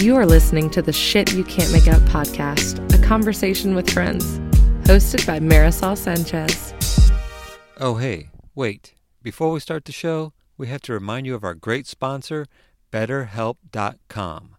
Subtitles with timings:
[0.00, 4.38] You are listening to the Shit You Can't Make Up podcast, a conversation with friends,
[4.86, 6.72] hosted by Marisol Sanchez.
[7.80, 8.94] Oh, hey, wait.
[9.24, 12.46] Before we start the show, we have to remind you of our great sponsor,
[12.92, 14.56] BetterHelp.com.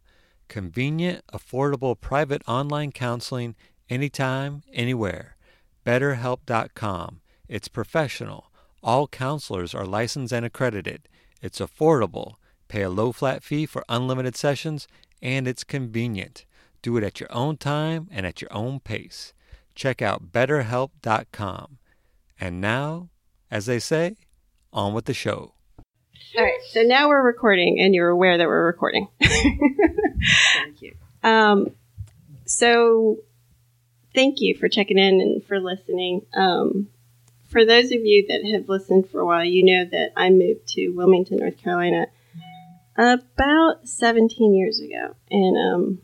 [0.50, 3.56] Convenient, affordable private online counseling
[3.90, 5.38] anytime, anywhere.
[5.86, 7.22] BetterHelp.com.
[7.48, 8.52] It's professional.
[8.84, 11.08] All counselors are licensed and accredited.
[11.42, 12.34] It's affordable.
[12.68, 14.86] Pay a low flat fee for unlimited sessions,
[15.22, 16.46] and it's convenient.
[16.82, 19.34] Do it at your own time and at your own pace.
[19.76, 21.78] Check out BetterHelp.com.
[22.40, 23.10] And now,
[23.52, 24.16] as they say,
[24.72, 25.54] on with the show.
[26.38, 29.08] All right, so now we're recording, and you're aware that we're recording.
[29.22, 30.96] Thank you.
[31.24, 31.72] Um,
[32.46, 33.20] so
[34.14, 36.26] thank you for checking in and for listening.
[36.34, 36.88] Um,
[37.48, 40.68] for those of you that have listened for a while, you know that I moved
[40.70, 42.08] to Wilmington, North Carolina,
[43.00, 46.02] about 17 years ago, and um,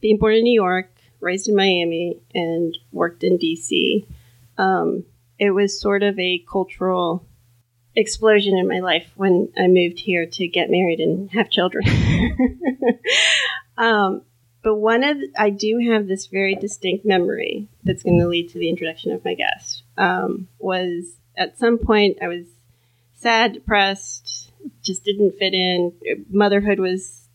[0.00, 4.04] being born in New York, raised in Miami, and worked in DC.
[4.58, 5.04] Um,
[5.38, 7.24] it was sort of a cultural
[7.94, 11.84] explosion in my life when I moved here to get married and have children.
[13.78, 14.22] um,
[14.62, 18.58] but one of I do have this very distinct memory that's going to lead to
[18.58, 19.84] the introduction of my guest.
[19.96, 22.46] Um, was at some point I was
[23.14, 24.45] sad, depressed,
[24.82, 25.92] just didn't fit in.
[26.30, 27.28] Motherhood was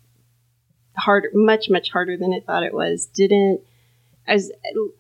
[0.98, 3.06] hard, much much harder than I thought it was.
[3.08, 3.62] Didn't
[4.28, 4.52] I was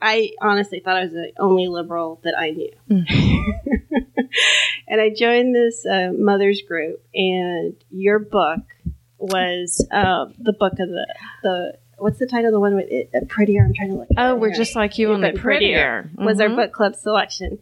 [0.01, 2.71] I honestly thought I was the only liberal that I knew.
[4.87, 8.59] and I joined this uh, mothers group, and your book
[9.17, 13.09] was uh, the book of the the what's the title of the one with it,
[13.15, 13.63] uh, prettier?
[13.63, 14.07] I'm trying to look.
[14.17, 16.09] Oh, we're just like you, Yeah, only but prettier.
[16.17, 16.55] was our Mhm.
[16.55, 17.59] book club selection.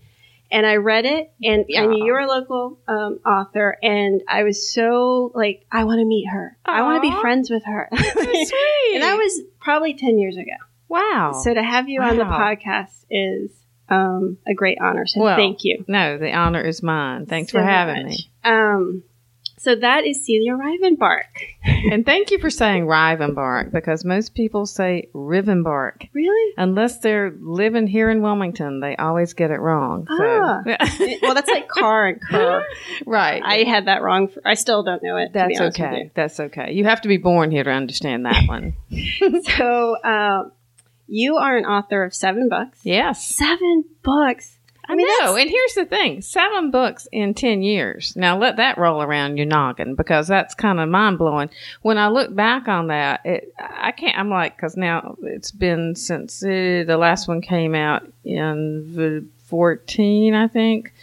[0.52, 4.74] And I read it, and I knew you're a local um, author, and I was
[4.74, 6.58] so like, I want to meet her.
[6.66, 7.88] I want to be friends with her.
[7.96, 8.94] Sweet.
[8.96, 10.52] and that was probably 10 years ago.
[10.88, 11.40] wow.
[11.44, 13.52] So to have you on the podcast is
[13.90, 15.06] um, a great honor.
[15.06, 15.86] So Well, thank you.
[15.88, 17.28] no, the honor is mine.
[17.28, 18.12] Thanks so for having much.
[18.18, 18.32] me.
[18.44, 19.04] Um,
[19.60, 21.26] so that is Celia Rivenbark.
[21.92, 26.08] And thank you for saying Rivenbark because most people say Rivenbark.
[26.14, 26.54] Really?
[26.58, 30.08] Unless they're living here in Wilmington, they always get it wrong.
[30.08, 30.18] So.
[30.20, 30.62] Ah.
[31.22, 32.66] well, that's like car and cur.
[33.06, 33.42] right.
[33.44, 34.30] I had that wrong.
[34.30, 35.34] For, I still don't know it.
[35.34, 36.12] That's okay.
[36.16, 36.72] That's okay.
[36.72, 38.76] You have to be born here to understand that one.
[39.58, 40.52] So um,
[41.08, 42.80] you are an author of seven books.
[42.84, 43.26] yes.
[43.28, 44.59] Seven books.
[44.90, 45.36] I, mean, know.
[45.36, 48.14] And here's the thing seven books in 10 years.
[48.16, 51.50] Now let that roll around your noggin because that's kind of mind blowing.
[51.82, 55.96] When I look back on that, it, I can't, I'm like, because now it's been
[55.96, 60.94] since uh, the last one came out in the 14, I think,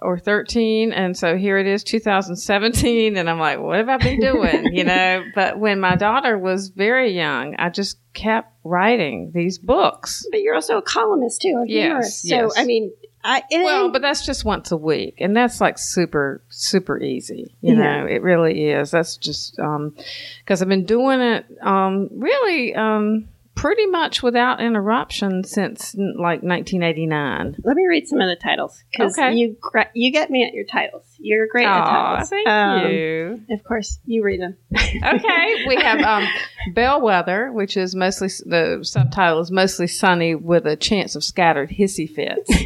[0.00, 0.92] or 13.
[0.92, 3.16] And so here it is, 2017.
[3.16, 4.66] And I'm like, what have I been doing?
[4.74, 10.26] you know, but when my daughter was very young, I just kept writing these books.
[10.30, 12.24] But you're also a columnist too, Yes, humorist.
[12.24, 12.54] yes.
[12.54, 12.92] So I mean,
[13.24, 17.54] I Well, but that's just once a week, and that's like super, super easy.
[17.60, 18.00] You Yeah.
[18.00, 18.90] know, it really is.
[18.90, 25.94] That's just because I've been doing it um, really um, pretty much without interruption since
[25.94, 27.56] like 1989.
[27.64, 29.34] let me read some of the titles because Okay.
[29.34, 31.04] you gra- you get me at your titles.
[31.18, 32.28] You're great at titles.
[32.30, 33.40] thank Um, you.
[33.50, 34.56] Of course, you read them.
[34.74, 36.26] Okay, we have um,
[36.74, 41.70] Belle Weather, which is mostly the subtitle is mostly sunny with a chance of scattered
[41.70, 42.50] hissy fits.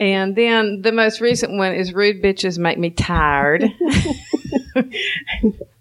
[0.00, 3.62] And then the most recent one is Rude Bitches Make Me Tired.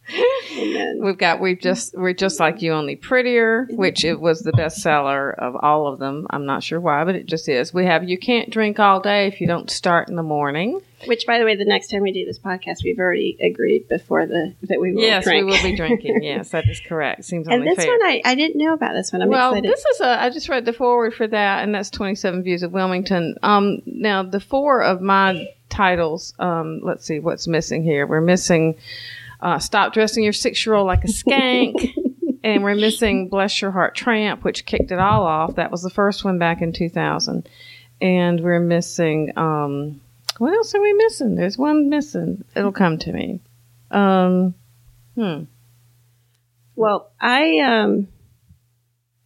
[0.09, 4.51] Then, We've got we've just we're just like you only prettier, which it was the
[4.51, 6.27] bestseller of all of them.
[6.29, 7.73] I'm not sure why, but it just is.
[7.73, 10.81] We have you can't drink all day if you don't start in the morning.
[11.05, 14.25] which, by the way, the next time we do this podcast, we've already agreed before
[14.25, 15.45] the that we will yes, drink.
[15.45, 16.19] we will be drinking.
[16.23, 17.23] Yes, that is correct.
[17.25, 17.97] Seems and only this fair.
[17.97, 19.21] one, I, I didn't know about this one.
[19.21, 19.71] I'm well, excited.
[19.71, 20.21] this is a.
[20.21, 23.35] I just read the forward for that, and that's 27 views of Wilmington.
[23.41, 26.33] Um, now the four of my titles.
[26.39, 28.05] Um, let's see what's missing here.
[28.05, 28.75] We're missing.
[29.43, 31.93] Uh, Stop dressing your six-year-old like a skank.
[32.43, 35.55] and we're missing Bless Your Heart Tramp, which kicked it all off.
[35.55, 37.47] That was the first one back in 2000.
[38.01, 39.99] And we're missing, um,
[40.37, 41.35] what else are we missing?
[41.35, 42.45] There's one missing.
[42.55, 43.41] It'll come to me.
[43.91, 44.55] Um,
[45.15, 45.43] hmm.
[46.75, 48.07] Well, I um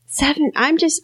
[0.06, 0.52] seven.
[0.56, 1.02] I'm just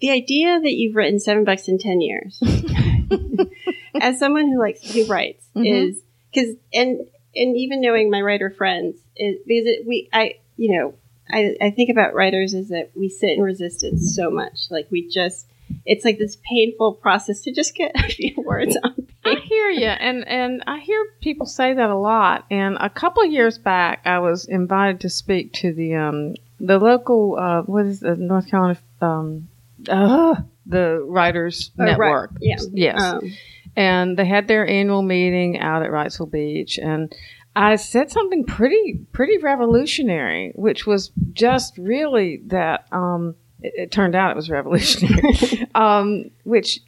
[0.00, 2.42] the idea that you've written seven books in ten years.
[4.00, 5.90] as someone who likes who writes Mhm.
[5.90, 6.02] is
[6.32, 7.00] because and
[7.34, 10.94] and even knowing my writer friends is because it, we I you know
[11.30, 15.08] I I think about writers is that we sit in resistance so much like we
[15.08, 15.46] just
[15.84, 18.94] it's like this painful process to just get a few words on
[19.24, 19.40] Paper.
[19.40, 22.46] I hear you, and and I hear people say that a lot.
[22.50, 27.36] And a couple years back, I was invited to speak to the um the local
[27.38, 29.48] uh, what is the North Carolina um
[29.88, 30.36] uh,
[30.66, 31.90] the Writers Oh, right.
[31.90, 32.32] Network.
[32.40, 32.56] Yeah.
[32.72, 33.00] Yes.
[33.00, 33.32] Um,
[33.78, 37.14] and they had their annual meeting out at Wrightsville Beach, and
[37.54, 42.86] I said something pretty pretty revolutionary, which was just really that.
[42.90, 46.80] Um, it, it turned out it was revolutionary, um, which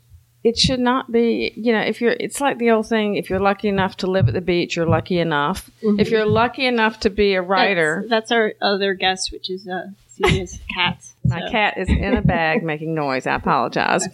[0.42, 1.52] it should not be.
[1.54, 4.26] You know, if you're, it's like the old thing: if you're lucky enough to live
[4.26, 5.70] at the beach, you're lucky enough.
[5.82, 9.68] If you're lucky enough to be a writer, That's, that's our other guest, which is
[9.68, 9.90] uh,
[10.22, 10.98] Cat.
[11.24, 13.26] My So- cat is in a bag making noise.
[13.26, 14.06] I apologize.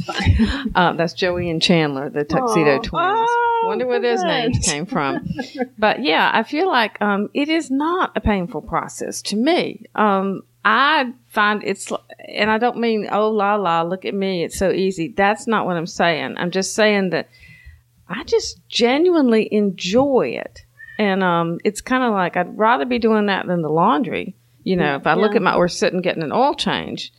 [0.74, 2.82] Uh, that's Joey and Chandler, the tuxedo Aw.
[2.82, 3.28] twins.
[3.28, 5.26] Oh, Wonder where those names came from.
[5.78, 9.84] but yeah, I feel like um, it is not a painful process to me.
[9.94, 11.90] Um, I find it's,
[12.28, 14.44] and I don't mean, oh, la, la, look at me.
[14.44, 15.08] It's so easy.
[15.16, 16.36] That's not what I'm saying.
[16.38, 17.28] I'm just saying that
[18.08, 20.64] I just genuinely enjoy it.
[20.98, 24.34] And um, it's kind of like I'd rather be doing that than the laundry.
[24.66, 27.12] You know, if I look at my, or sitting getting an oil change,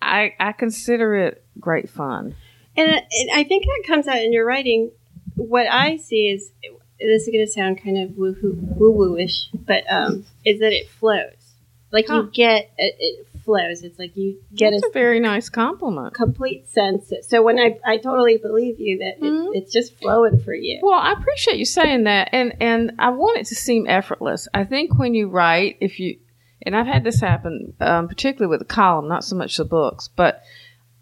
[0.00, 2.34] I, I consider it great fun.
[2.78, 4.90] And, and I think that comes out in your writing.
[5.36, 6.50] What I see is
[6.98, 10.72] this is going to sound kind of woo woo woo ish, but um, is that
[10.72, 11.52] it flows.
[11.92, 12.22] Like Huh.
[12.22, 13.82] you get it, it flows.
[13.82, 16.14] It's like you get That's a a very nice compliment.
[16.14, 17.12] complete sense.
[17.28, 19.48] So when I I totally believe you that Mhm.
[19.54, 20.80] it, it's just flowing for you.
[20.82, 24.48] Well, I appreciate you saying that, and and I want it to seem effortless.
[24.54, 26.16] I think when you write, if you
[26.64, 30.08] and I've had this happen, um, particularly with the column, not so much the books,
[30.08, 30.42] but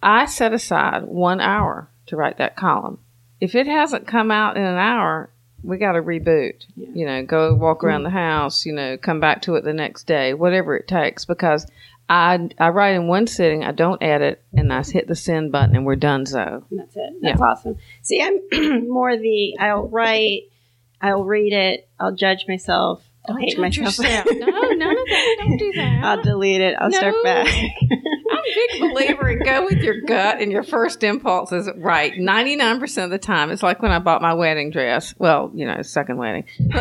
[0.02, 2.98] I set aside one hour to write that column.
[3.40, 5.30] If it hasn't come out in an hour,
[5.62, 6.64] we got to reboot.
[6.76, 6.88] Yeah.
[6.94, 8.66] You know, go walk around the house.
[8.66, 11.66] You know, come back to it the next day, whatever it takes, because.
[12.10, 15.74] I, I write in one sitting, I don't edit, and I hit the send button,
[15.74, 16.26] and we're done.
[16.26, 17.14] So that's it.
[17.22, 17.78] That's awesome.
[18.02, 20.50] See, I'm more the I'll write,
[21.00, 23.98] I'll read it, I'll judge myself, I'll hate judge myself.
[23.98, 24.26] yourself.
[24.32, 25.36] no, none of that.
[25.40, 26.00] Don't do that.
[26.04, 26.74] I'll delete it.
[26.78, 27.46] I'll start back.
[27.46, 32.12] I'm a big believer in go with your gut and your first impulse is right
[32.14, 33.50] 99% of the time.
[33.50, 35.14] It's like when I bought my wedding dress.
[35.18, 36.44] Well, you know, second wedding.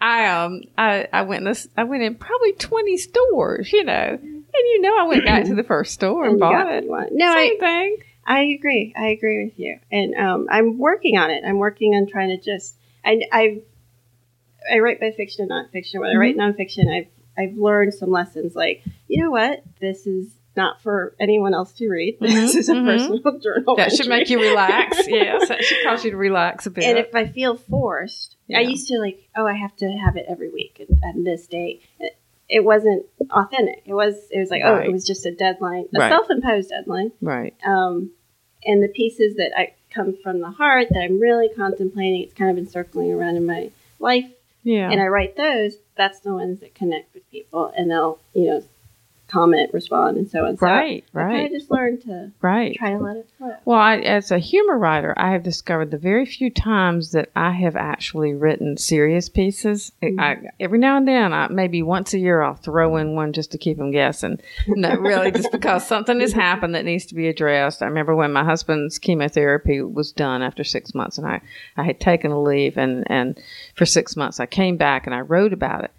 [0.00, 4.18] I um I, I went in this I went in probably 20 stores, you know.
[4.20, 6.74] And you know I went back to the first store and And bought it.
[6.74, 7.08] what you want.
[7.12, 7.96] No, I, Same thing.
[8.26, 8.92] I agree.
[8.96, 9.78] I agree with you.
[9.92, 11.44] And um, I'm working on it.
[11.46, 12.74] I'm working on trying to just.
[13.04, 13.62] I I
[14.72, 16.00] I write by fiction and nonfiction.
[16.00, 16.60] When I write Mm-hmm.
[16.60, 18.54] nonfiction, I've I've learned some lessons.
[18.54, 22.16] Like you know what, this is not for anyone else to read.
[22.20, 22.84] This Mhm, is a mhm.
[22.86, 23.76] personal journal.
[23.76, 24.98] That should make you relax.
[25.08, 26.84] yes, that should cause you to relax a bit.
[26.84, 28.58] And if I feel forced, Yeah.
[28.58, 31.46] I used to like, oh, I have to have it every week and, and this
[31.48, 31.82] date.
[31.98, 32.16] It,
[32.48, 33.82] it wasn't authentic.
[33.86, 34.14] It was.
[34.30, 36.10] It was like, oh, it was just a deadline, a Right.
[36.10, 37.10] self-imposed deadline.
[37.20, 37.54] right.
[37.66, 38.10] Um,
[38.66, 42.50] and the pieces that I come from the heart that I'm really contemplating, it's kind
[42.50, 44.30] of been circling around in my life,
[44.64, 44.90] Yeah.
[44.90, 45.76] and I write those.
[45.96, 48.64] That's the ones that connect with people, and they'll, you know,
[49.34, 50.56] comment, respond, and so on.
[50.56, 52.76] So right, I, I just learned to right.
[52.76, 53.56] try to let it flow.
[53.64, 57.50] Well, I, as a humor writer, I have discovered the very few times that I
[57.50, 59.90] have actually written serious pieces.
[60.00, 60.46] I, mm-hmm.
[60.60, 63.58] every now and then, I, maybe once a year, I'll throw in one just to
[63.58, 64.40] keep them guessing.
[64.76, 67.82] No, really, just because something has happened that needs to be addressed.
[67.82, 71.40] I remember when my husband's chemotherapy was done after six months, and I,
[71.76, 73.40] I had taken a leave, and, and
[73.74, 75.92] for six months, I came back and I wrote about it.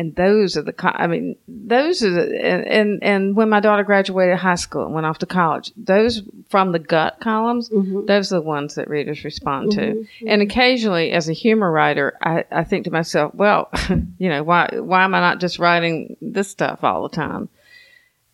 [0.00, 3.82] And those are the, I mean, those are the, and, and, and when my daughter
[3.84, 8.06] graduated high school and went off to college, those from the gut columns, Mhm.
[8.06, 9.80] those are the ones that readers respond to.
[9.80, 10.28] Mm-hmm.
[10.28, 13.68] And occasionally, as a humor writer, I, I think to myself, well,
[14.18, 17.50] you know, why, why am I not just writing this stuff all the time?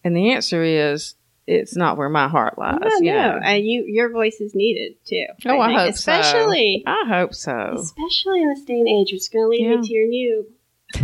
[0.04, 1.16] And the answer is,
[1.48, 2.78] it's not where my heart lies.
[2.80, 5.26] No, you no, and you, your voice is needed too.
[5.46, 5.78] Oh, I think.
[5.80, 6.12] hope so.
[6.12, 7.72] especially, I hope so.
[7.76, 9.12] especially in this day and age.
[9.12, 9.76] It's going to lead Yeah.
[9.80, 10.46] me to your new.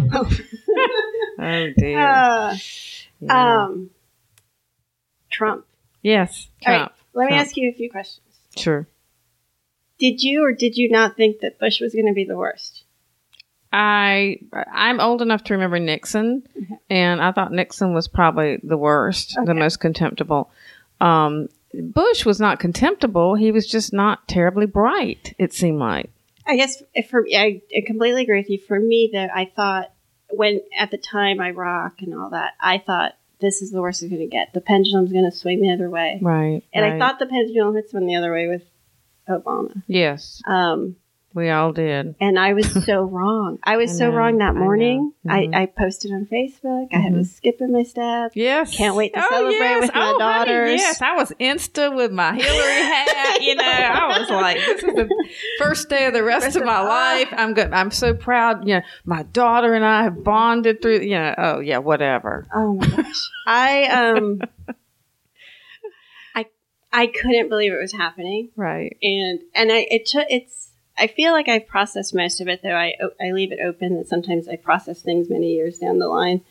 [1.38, 1.98] Oh dear.
[1.98, 2.56] Uh,
[3.20, 3.64] Yeah.
[3.64, 3.90] um,
[5.30, 5.64] Trump.
[6.02, 6.92] yes, right, Trump.
[7.14, 8.26] let me ask you a few questions.
[8.56, 8.86] Sure.
[9.98, 12.84] Did you or did you not think that Bush was going to be the worst?
[13.72, 14.38] I
[14.72, 16.42] I'm old enough to remember Nixon,
[16.90, 20.50] and I thought Nixon was probably the worst, the most contemptible.
[21.00, 25.34] Um, Bush was not contemptible; he was just not terribly bright.
[25.38, 26.10] It seemed like.
[26.46, 28.58] I guess for I, I completely agree with you.
[28.58, 29.92] For me, though, I thought
[30.30, 34.10] when at the time Iraq and all that, I thought this is the worst it's
[34.10, 34.52] going to get.
[34.52, 36.62] The pendulum's going to swing the other way, Right.
[36.72, 38.62] and I thought the pendulum had swung the other way with
[39.28, 39.82] Obama.
[39.86, 40.96] yes, Um,
[41.34, 42.14] We all did.
[42.20, 43.58] And I was so wrong.
[43.64, 45.12] I was I so know, wrong that I morning.
[45.26, 45.54] Mhm.
[45.54, 46.88] I, I posted on Facebook.
[46.92, 47.20] I had Mhm.
[47.20, 48.32] a skip in my step.
[48.34, 48.76] Yes.
[48.76, 49.80] Can't wait to Oh, celebrate yes.
[49.82, 50.80] with my Oh, honey, daughters.
[50.80, 53.38] yes, I was Insta with my Hillary hat.
[53.42, 56.64] You know, I was like, this is the first day of the rest, Rest of
[56.64, 57.28] my life.
[57.32, 57.72] I'm good.
[57.72, 58.66] I'm so proud.
[58.68, 61.00] You know, my daughter and I have bonded through.
[61.00, 62.46] You know, oh yeah, whatever.
[62.54, 63.28] Oh my gosh.
[63.46, 64.40] I um
[66.34, 66.46] I
[66.92, 68.50] I couldn't believe it was happening.
[68.56, 68.96] Right.
[69.02, 72.74] And and I it took it's I feel like I've processed most of it though.
[72.74, 76.42] I I leave it open that sometimes I process things many years down the line.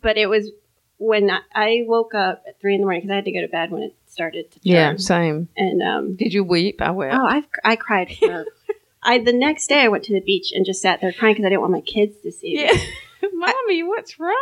[0.00, 0.50] But it was
[0.98, 3.40] when I- I woke up at three in the morning because I had to go
[3.40, 4.62] to bed when it started to turn.
[4.62, 4.96] Yeah.
[4.96, 5.48] Same.
[5.56, 6.80] And um Did you weep?
[6.80, 7.14] I wept.
[7.14, 8.46] oh I've I cried for
[9.02, 11.46] I the next day I went to the beach and just sat there crying because
[11.46, 12.72] I didn't want my kids to see yeah.
[13.32, 14.32] Mommy, what's wrong?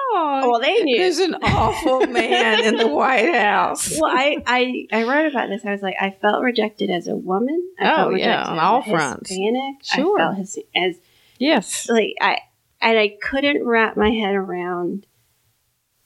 [0.51, 0.99] Well, they knew.
[0.99, 3.91] There's an awful man in the White House.
[4.01, 5.65] well, I, I I wrote about this.
[5.65, 7.69] I was like, I felt rejected as a woman.
[7.79, 9.31] I Oh, felt yeah, on all fronts.
[9.31, 9.83] Hispanic.
[9.83, 10.21] Sure.
[10.21, 10.97] I felt his, as
[11.39, 11.89] Yes.
[11.89, 12.39] like I
[12.81, 15.07] and I couldn't wrap my head around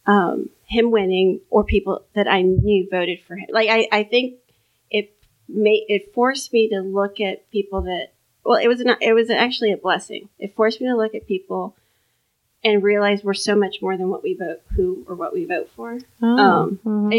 [0.07, 3.47] um, him winning or people that I knew voted for him.
[3.53, 4.37] Like I, I think
[4.91, 5.12] it
[5.49, 8.12] made it forced me to look at people that
[8.45, 9.03] well, it was not.
[9.03, 10.29] It was actually a blessing.
[10.39, 11.77] It forced me to look at people
[12.62, 15.71] and realize we're so much more than what we vote, who or what we vote
[15.76, 15.99] for.
[16.23, 17.14] Oh, Um, mhm.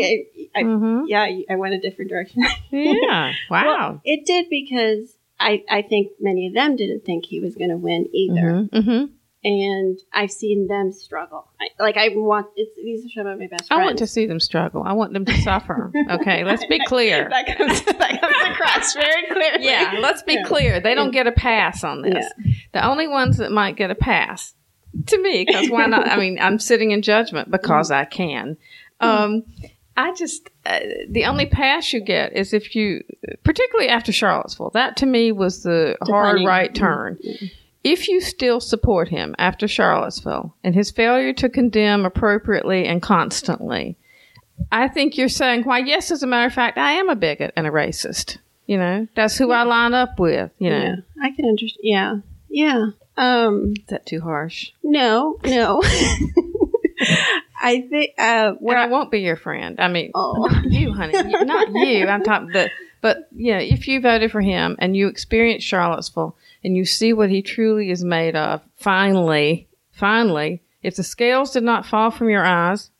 [0.53, 1.03] I, I, Mhm.
[1.07, 2.43] yeah, I went a different direction.
[2.71, 3.33] Yeah.
[3.49, 3.63] Wow.
[3.65, 7.71] Well, it did because I, I think many of them didn't think he was going
[7.71, 8.67] to win either.
[8.71, 9.05] hmm
[9.43, 11.47] And I've seen them struggle.
[11.59, 13.81] I, like, I want, it's, these are some of my best Friends.
[13.81, 14.83] I want to see them struggle.
[14.85, 15.91] I want them to suffer.
[16.11, 17.27] Okay, let's be clear.
[17.29, 19.65] that, comes, that comes across very clearly.
[19.65, 20.43] Yeah, let's be Yeah.
[20.43, 20.79] clear.
[20.79, 22.25] They don't get a pass on this.
[22.73, 24.53] The only ones that might get a pass
[25.07, 26.07] to me, because why not?
[26.07, 28.57] I mean, I'm sitting in judgment because I can.
[28.99, 29.43] Um,
[29.97, 30.79] I just uh,
[31.09, 33.03] the only pass you get is if you,
[33.43, 34.69] particularly after Charlottesville.
[34.71, 36.47] That to me was the hard Defining.
[36.47, 37.17] right turn.
[37.83, 43.97] If you still support him after Charlottesville and his failure to condemn appropriately and constantly,
[44.71, 47.53] I think you're saying, why, yes, as a matter of fact, I am a bigot
[47.55, 48.37] and a racist.
[48.67, 50.51] You know, that's who I line up with.
[50.59, 50.95] You know, Yeah.
[51.23, 51.79] I can understand.
[51.81, 52.15] Yeah.
[52.49, 52.85] Yeah.
[53.17, 54.71] Um, is that too harsh?
[54.83, 55.81] no, no.
[57.63, 59.79] I think, uh, Where where I won't be your friend.
[59.79, 60.47] I mean, Oh.
[60.65, 61.13] you, honey.
[61.17, 62.07] You- not you.
[62.07, 62.69] I'm talking the.
[63.01, 67.29] But yeah, if you voted for him and you experience Charlottesville and you see what
[67.31, 72.45] he truly is made of, finally, finally, if the scales did not fall from your
[72.45, 72.91] eyes,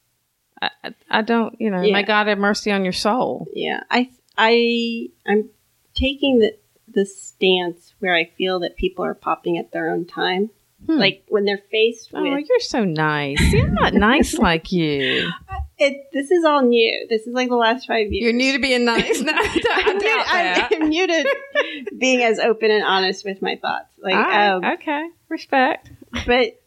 [0.60, 1.56] I, I, I don't.
[1.62, 1.94] You know, Yeah.
[1.94, 3.48] may God have mercy on your soul.
[3.54, 5.50] Yeah, I I I'm
[5.94, 6.56] taking the
[6.94, 10.50] the stance where I feel that people are popping at their own time.
[10.88, 10.98] Hmm.
[10.98, 13.38] Like when they're faced Oh, with you're so nice.
[13.40, 15.30] See, I'm not nice like you.
[15.78, 16.08] it.
[16.12, 17.06] This is all new.
[17.08, 18.24] This is like the last five years.
[18.24, 19.22] You're new to being nice.
[19.22, 20.24] No, I I'm, new.
[20.26, 23.94] I'm, I'm new to being as open and honest with my thoughts.
[24.02, 25.92] Like, right, um, okay, respect.
[26.26, 26.60] but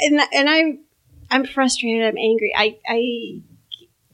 [0.00, 0.80] and and I'm
[1.30, 2.04] I'm frustrated.
[2.04, 2.52] I'm angry.
[2.56, 2.96] I I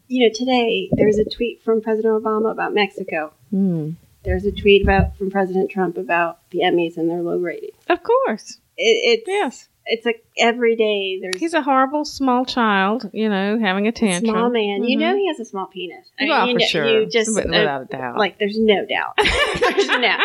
[0.09, 3.33] you know today there was a tweet from President Obama about Mexico.
[3.51, 3.93] Hmm.
[4.25, 7.77] There's a tweet about from President Trump about the Emmys and their low ratings.
[7.89, 9.69] Of course, It, it's yes.
[9.87, 14.35] it's like every day there's He's a horrible small child, you know, having a tantrum.
[14.35, 14.85] small man.
[14.85, 15.01] You Mhm.
[15.01, 16.07] know he has a small penis.
[16.21, 16.87] I well, you for know- sure.
[17.03, 18.19] You just uh, without a doubt.
[18.19, 19.15] like there's no doubt.
[19.19, 20.17] there's no.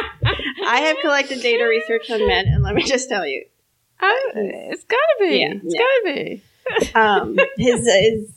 [0.65, 3.45] I have collected data research on men, and let me just tell you,
[3.99, 5.37] I- it's gotta be.
[5.39, 5.79] Yeah, it's yeah.
[5.79, 6.41] gotta be.
[6.95, 8.31] um, his his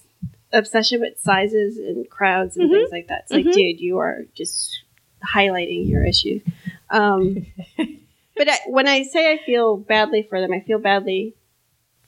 [0.52, 2.74] obsession with sizes and crowds and Mhm.
[2.74, 3.22] things like that.
[3.22, 3.52] It's like, Mhm.
[3.52, 4.82] dude, you are just
[5.24, 6.42] highlighting your issues.
[6.90, 7.46] Um,
[8.36, 11.34] but I, when I say I feel badly for them, I feel badly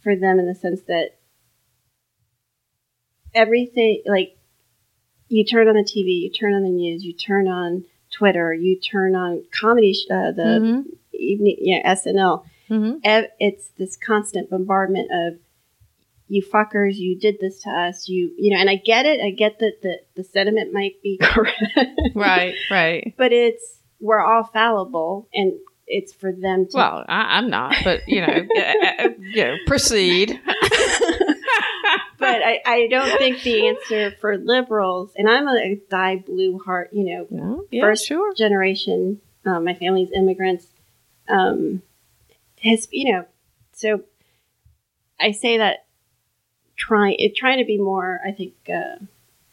[0.02, 1.16] for them in the sense that
[3.34, 4.36] everything, like,
[5.28, 8.76] you turn on the TV, you turn on the news, you turn on Twitter, you
[8.78, 10.84] turn on comedy, sh- uh, the Mhm.
[11.12, 13.00] evening, yeah, SNL Mhm.
[13.04, 15.38] ev- it's this constant bombardment of
[16.28, 19.30] you fuckers you did this to us you you know and i get it i
[19.30, 21.60] get that the, the sentiment might be correct
[22.14, 23.14] Right, right.
[23.16, 25.52] but it's we're all fallible and
[25.86, 28.60] it's for them to Well, I, I'm not, but you know, uh,
[29.04, 30.38] uh, you know, proceed.
[32.18, 36.90] but I, I don't think the answer for liberals and i'm a die blue heart
[36.92, 38.34] you know No, yeah, First- sure.
[38.34, 40.66] generation um, my family's immigrants
[41.28, 41.82] um,
[42.62, 43.24] has you know
[43.72, 44.02] so
[45.20, 45.86] i say that
[46.78, 48.96] trying it trying to be more i think uh,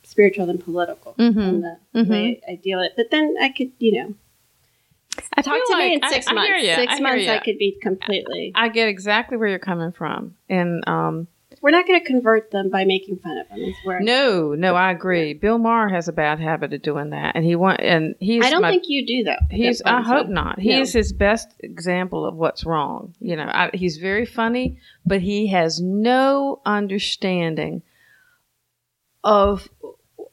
[0.03, 1.39] spiritual than political mm-hmm.
[1.39, 2.09] in the Mhm.
[2.09, 4.13] way i deal it but then i could you know
[5.37, 7.33] I talk to me in six I, I months ya, six I months ya.
[7.33, 11.27] i could be completely I get exactly where you're coming from, and um,
[11.65, 14.05] we're not going to convert them by making fun of them.
[14.05, 15.33] No, no, I agree.
[15.33, 18.45] Bill Maher has a bad habit of doing that, and he want and he's.
[18.45, 19.39] I don't my- think you do though.
[19.49, 19.81] He's.
[19.83, 20.59] I hope not.
[20.59, 20.61] No.
[20.63, 23.15] He is his best example of what's wrong.
[23.19, 27.81] You know, I, he's very funny, but he has no understanding
[29.23, 29.67] of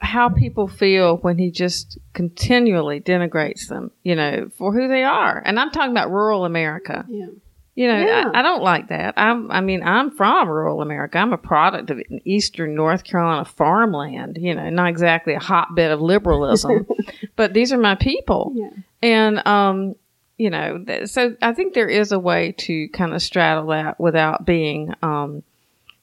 [0.03, 3.91] how people feel when he just continually denigrates them.
[4.03, 5.43] You know, for who they are.
[5.43, 7.07] And I'm talking about rural America.
[7.09, 7.29] Yeah.
[7.75, 8.31] You know, Yeah.
[8.35, 9.15] I, I don't like that.
[9.17, 11.19] I'm, I mean, I'm from rural America.
[11.19, 14.39] I'm a product of eastern North Carolina farmland.
[14.41, 16.87] You know, not exactly a hotbed of liberalism,
[17.37, 18.53] but these are my people.
[18.55, 18.71] Yeah.
[19.03, 19.95] And, um,
[20.37, 23.99] you know, th- so I think there is a way to kind of straddle that
[23.99, 25.43] without being, um,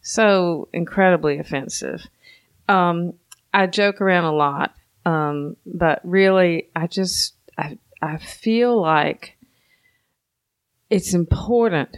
[0.01, 2.01] so incredibly offensive.
[2.67, 3.13] Um,
[3.53, 4.73] I joke around a lot.
[5.05, 9.35] Um, but really, I just, I, I feel like
[10.89, 11.97] it's important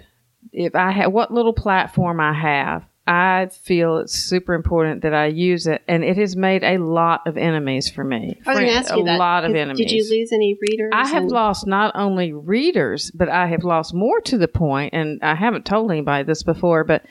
[0.51, 2.85] if I have what little platform I have.
[3.07, 7.25] I feel it's super important that I use it, and it has made a lot
[7.25, 8.39] of enemies for me.
[8.45, 9.19] I was going to ask you a that.
[9.19, 9.77] lot of enemies.
[9.77, 10.91] Did you lose any readers?
[10.93, 14.93] I have and- lost not only readers, but I have lost more to the point,
[14.93, 17.03] and I haven't told anybody this before, but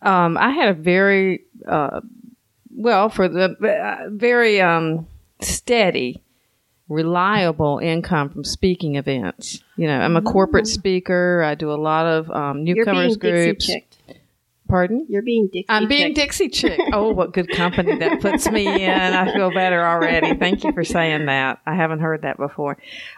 [0.00, 2.00] um, I had a very, uh,
[2.70, 5.06] well, for the uh, very um,
[5.42, 6.22] steady,
[6.88, 9.62] reliable income from speaking events.
[9.76, 11.42] You know, I'm a corporate speaker.
[11.42, 13.66] I do a lot of um, newcomers groups.
[13.66, 14.17] Dixie chicked.
[14.68, 15.06] Pardon?
[15.08, 15.62] You're being Dixie.
[15.62, 15.66] Chick.
[15.70, 16.16] I'm being chicked.
[16.16, 16.80] Dixie chick.
[16.92, 18.90] Oh, what good company that puts me in.
[18.90, 20.34] I feel better already.
[20.36, 21.60] Thank you for saying that.
[21.66, 22.76] I haven't heard that before.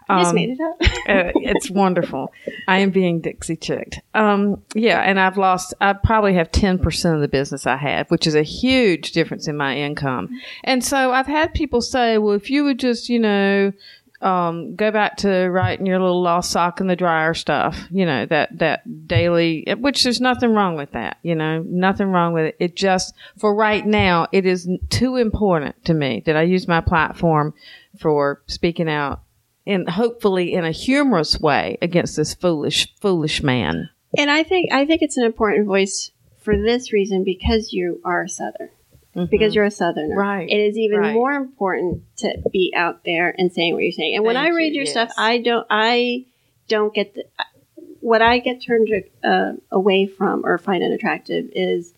[0.09, 0.77] You just Um, made it up.
[1.09, 2.33] uh, it's wonderful.
[2.69, 4.01] I am being Dixie chicked.
[4.15, 5.75] Um, yeah, and I've lost.
[5.81, 9.49] I probably have ten percent of the business I have, which is a huge difference
[9.49, 10.29] in my income.
[10.65, 13.73] And so I've had people say, "Well, if you would just, you know."
[14.21, 18.27] Um, go back to writing your little lost sock in the dryer stuff, you know,
[18.27, 22.57] that, that daily, which there's nothing wrong with that, you know, nothing wrong with it.
[22.61, 26.83] It just, for right now, it is too important to me that I use my
[26.83, 27.55] platform
[27.99, 29.23] for speaking out
[29.65, 33.89] in hopefully in a humorous way against this foolish foolish man.
[34.17, 36.11] And I think I think it's an important voice
[36.41, 38.29] for this reason because you are a
[39.15, 39.29] Southern.
[39.31, 40.19] Because you're a Southerner, Mm-hmm.
[40.19, 41.15] Right, It is even right.
[41.15, 44.17] more important to be out there and saying what you're saying.
[44.17, 44.93] And when I read you, your yes.
[44.93, 46.27] stuff, I don't, I
[46.69, 47.25] don't get the,
[48.01, 48.89] what I get turned
[49.25, 51.93] uh, away from or find unattractive is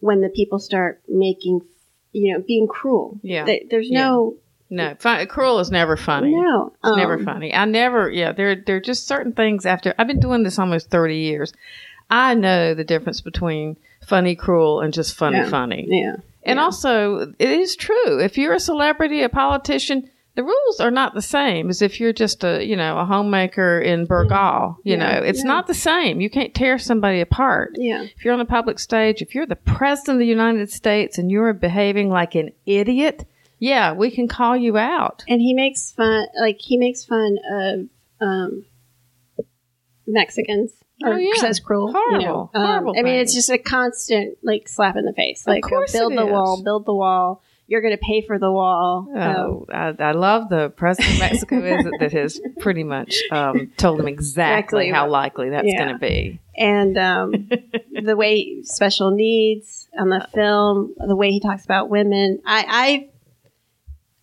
[0.00, 1.60] when the people start making,
[2.12, 3.18] you know, being cruel.
[3.22, 3.44] Yeah.
[3.44, 4.36] They- there's no,
[4.70, 6.34] No, fun, cruel is never funny.
[6.34, 7.52] no, It's never um, funny.
[7.54, 8.10] I never.
[8.10, 9.66] Yeah, there there are just certain things.
[9.66, 11.52] After I've been doing this almost thirty years,
[12.12, 15.48] I know the difference between funny, cruel, and just funny, Yeah.
[15.48, 15.86] funny.
[15.88, 16.16] Yeah.
[16.44, 18.18] And also, it is true.
[18.20, 22.12] If you're a celebrity, a politician, the rules are not the same as if you're
[22.12, 24.76] just a, you know, a homemaker in Burgaw.
[24.84, 24.98] You Yeah.
[25.20, 25.48] know, it's Yeah.
[25.48, 26.20] not the same.
[26.20, 27.76] You can't tear somebody apart.
[27.78, 28.02] Yeah.
[28.02, 31.30] If you're on a public stage, if you're the president of the United States and
[31.30, 33.24] you're behaving like an idiot,
[33.58, 35.22] yeah, we can call you out.
[35.28, 37.86] and he makes fun like he makes fun of
[38.20, 38.64] um
[40.06, 40.72] Mexicans
[41.04, 41.32] or Oh, yeah.
[41.36, 41.88] says cruel.
[41.88, 42.18] you know.
[42.20, 45.46] Horrible, Um, horrible I mean, it's just a constant like slap in the face.
[45.46, 46.30] Like, build the is.
[46.32, 47.42] wall, build the wall.
[47.68, 49.08] You're going to pay for the wall.
[49.14, 53.72] Um, Oh, I, I love the president of Mexico visit that has pretty much um,
[53.78, 55.78] told them exactly Exactly how likely that's yeah.
[55.78, 56.40] going to be.
[56.56, 57.48] and um,
[58.04, 63.08] the way special needs on the film, the way he talks about women, I,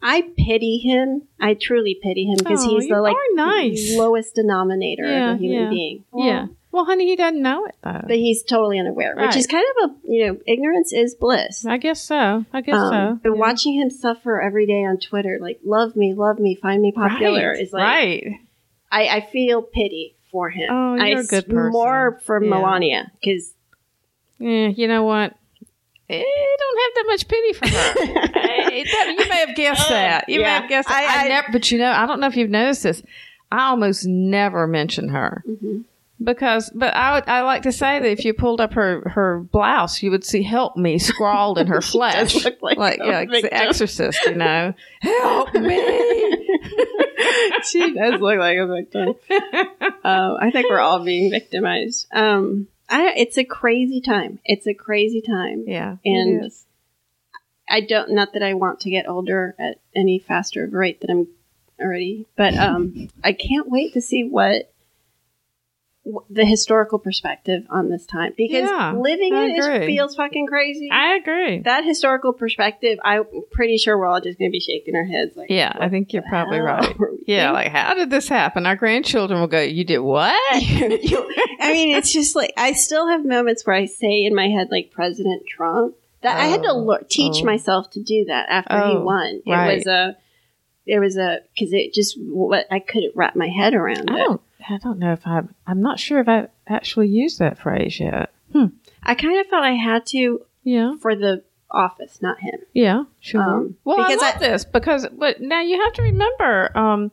[0.02, 1.24] I, I pity him.
[1.40, 3.96] I truly pity him because Oh, he's the like nice.
[3.98, 5.70] lowest denominator Yeah, of a human yeah.
[5.70, 6.04] being.
[6.16, 6.46] yeah.
[6.72, 8.02] Well, honey, he doesn't know it though.
[8.08, 11.66] but he's totally unaware, which is kind of a you know ignorance is bliss.
[11.66, 12.46] I guess so.
[12.54, 13.20] I guess Um, so.
[13.24, 13.40] But Yeah.
[13.40, 17.52] watching him suffer every day on Twitter, like love me, love me, find me popular,
[17.54, 18.24] right, is like right.
[18.92, 20.70] I, I feel pity for him.
[20.72, 21.72] Oh, you're I a good person.
[21.72, 22.50] More for Yeah.
[22.50, 23.52] Melania because
[24.38, 25.34] Yeah, you know what?
[26.12, 28.30] I don't have that much pity for her.
[28.40, 30.30] I- that- you may have guessed that.
[30.30, 30.60] You may Yeah.
[30.62, 30.96] have guessed that.
[30.98, 33.04] I- I, I- never, but you know, I don't know if you've noticed this.
[33.52, 35.80] I almost never mention her Mm-hmm.
[36.22, 39.40] Because, but I would, I like to say that if you pulled up her her
[39.40, 43.50] blouse, you would see "Help me" scrawled in her flesh, like a yeah, the.
[43.54, 44.74] Exorcist, you know.
[45.02, 46.48] Help me!
[47.64, 49.16] she does look like a victim.
[50.04, 52.08] um, I think we're all being victimized.
[52.12, 54.40] Um, I, it's a crazy time.
[54.44, 55.64] It's a crazy time.
[55.68, 56.52] yeah, And-.
[57.72, 58.12] I don't.
[58.12, 61.28] Not that I want to get older at any faster rate than I'm
[61.80, 64.74] already, but um, I can't wait to see what
[66.12, 70.48] w- the historical perspective on this time because Yeah, living I it is, feels fucking
[70.48, 70.90] crazy.
[70.92, 71.60] I agree.
[71.60, 75.36] that historical perspective, I'm pretty sure we're all just going to be shaking our heads.
[75.36, 76.96] Like, Yeah, I think you're probably hell right.
[77.28, 78.66] Yeah, like how did this happen?
[78.66, 83.26] Our grandchildren will go, "You did what?" I mean, it's just like I still have
[83.26, 85.96] moments where I say in my head, like President Trump.
[86.22, 86.80] That I had to Oh.
[86.80, 87.46] lear- teach Oh.
[87.46, 89.42] myself to do that after he Oh, won.
[89.46, 89.78] It right.
[89.78, 90.18] was a,
[90.86, 94.10] there was a because it just what I couldn't wrap my head around.
[94.10, 94.14] It.
[94.18, 94.42] don't.
[94.68, 98.32] I don't know if I'm, I'm not sure if I actually used that phrase yet.
[98.52, 98.66] Hmm.
[99.04, 100.94] I kind of felt I had to Yeah.
[101.02, 102.60] for the office, not him.
[102.74, 103.04] Yeah.
[103.20, 103.42] Sure.
[103.42, 107.12] Um, well, because I love this because, but now you have to remember, um,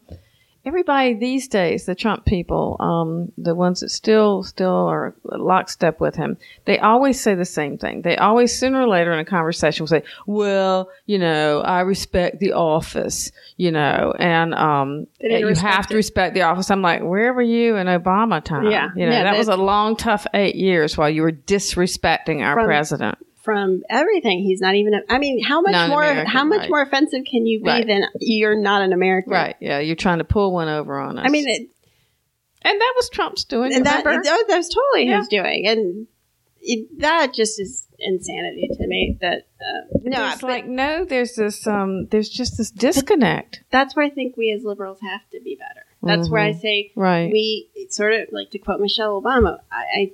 [0.67, 6.17] everybody these days, the Trump people, um, the ones that still still are lockstep with
[6.17, 8.03] him, they always say the same thing.
[8.03, 12.41] They always sooner or later in a conversation will say, "Well, you know, I respect
[12.41, 15.97] the office." You know, and um, you have to it.
[15.97, 16.71] respect the office.
[16.71, 18.71] I'm like, where were you in Obama time?
[18.71, 18.91] Yeah.
[18.95, 22.43] you know, Yeah, that that- was a long, tough eight years while you were disrespecting
[22.45, 23.17] our From- president.
[23.47, 24.93] From everything, he's not even.
[24.93, 26.03] A, I mean, how much Not more?
[26.03, 26.69] American, how much right.
[26.69, 27.87] more offensive can you be Right.
[27.87, 29.33] than you're not an American?
[29.33, 29.57] Right.
[29.61, 29.79] Yeah.
[29.79, 31.25] You're trying to pull one over on us.
[31.27, 31.69] I mean, it,
[32.63, 33.73] and that was Trump's doing.
[33.73, 34.25] and that, remember?
[34.25, 35.19] that that was totally Yeah.
[35.21, 36.07] his doing, and
[36.61, 39.17] it, that just is insanity to me.
[39.21, 41.05] That uh, no, it's like no.
[41.05, 41.65] There's this.
[41.69, 42.07] Um.
[42.09, 43.63] There's just this disconnect.
[43.71, 45.87] that's where I think we as liberals have to be better.
[46.03, 46.61] That's where I Mhm.
[46.61, 47.31] say Right.
[47.33, 49.61] we sort of like to quote Michelle Obama.
[49.73, 50.13] I, I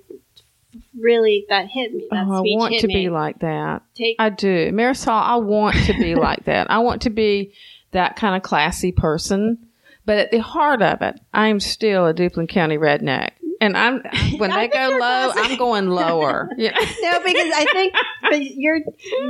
[0.98, 2.08] really that hit me.
[2.11, 2.94] That oh, I want to me.
[2.94, 3.82] be like that.
[3.94, 5.08] Take I do, Marisol.
[5.08, 6.70] I want to be like that.
[6.70, 7.52] I want to be
[7.92, 9.66] that kind of classy person.
[10.04, 13.30] But at the heart of it, I'm still a Duplin County redneck.
[13.61, 14.02] And I'm
[14.38, 15.52] when they go low, classy.
[15.52, 16.50] I'm going lower.
[16.56, 16.72] Yeah.
[16.72, 18.78] no, because I think but your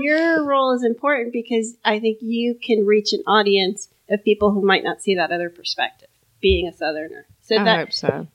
[0.01, 4.65] your role is important because I think you can reach an audience of people who
[4.65, 6.09] might not see that other perspective,
[6.41, 7.27] being a Southerner.
[7.43, 8.27] So I that hope so.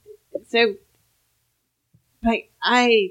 [0.47, 0.75] so
[2.27, 3.09] like I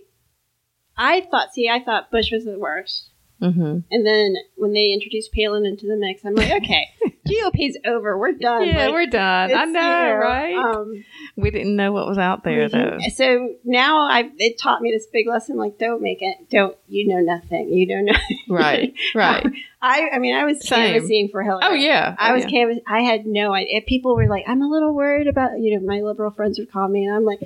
[0.96, 3.10] I thought see I thought Bush was the worst.
[3.38, 6.86] hmm And then when they introduced Palin into the mix, I'm like, okay,
[7.28, 8.16] GOP's over.
[8.16, 8.66] We're done.
[8.68, 9.52] Yeah, Like, we're done.
[9.54, 10.56] I know, right?
[10.56, 11.04] Um,
[11.36, 12.96] we didn't know what was out there, though.
[13.14, 16.48] so now I it taught me this big lesson: like, don't make it.
[16.50, 17.68] Don't you know nothing?
[17.74, 18.18] You don't know.
[18.48, 19.44] Right, right.
[19.82, 20.92] I I mean, I was Same.
[20.92, 21.60] canvassing for Hillary.
[21.64, 22.50] Oh yeah, I Oh, was yeah.
[22.50, 22.84] canvassing.
[22.86, 23.82] I had no idea.
[23.82, 26.88] People were like, "I'm a little worried about you know." My liberal friends would call
[26.88, 27.40] me, and I'm like,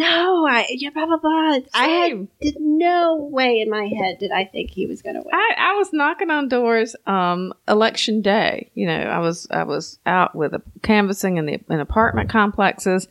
[0.00, 4.30] "No, I yeah, blah blah blah." I had did no way in my head did
[4.30, 5.34] I think he was going to win.
[5.34, 9.98] I, I was knocking on doors um election day you know i was i was
[10.06, 13.08] out with a, canvassing in the in apartment complexes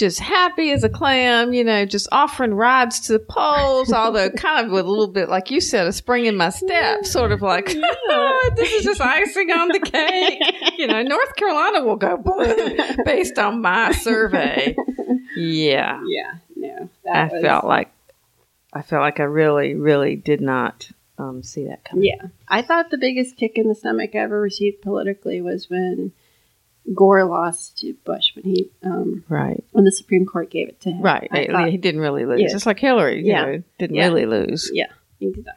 [0.00, 4.66] just happy as a clam you know just offering rides to the polls although kind
[4.66, 7.42] of with a little bit like you said a spring in my step sort of
[7.42, 7.66] like
[8.56, 10.78] this is just icing on the cake.
[10.78, 14.74] You know north carolina will go blue based on my survey.
[15.36, 16.02] Yeah.
[16.06, 17.92] Yeah, no, i was, felt like
[18.72, 22.06] i felt like i really really did not um, see that coming.
[22.06, 26.12] Yeah, I thought the biggest kick in the stomach I ever received politically was when
[26.94, 30.90] Gore lost to Bush when he um, right when the Supreme Court gave it to
[30.90, 31.02] him.
[31.02, 31.28] Right.
[31.30, 32.40] Thought- he didn't really lose.
[32.40, 32.48] Yeah.
[32.48, 33.44] Just like Hillary, you Yeah.
[33.44, 34.06] know, didn't Yeah.
[34.08, 34.70] really lose.
[34.72, 34.86] Yeah,
[35.20, 35.52] exactly.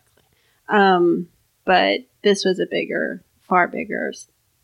[0.69, 1.29] Um,
[1.65, 4.11] but this was a bigger, far bigger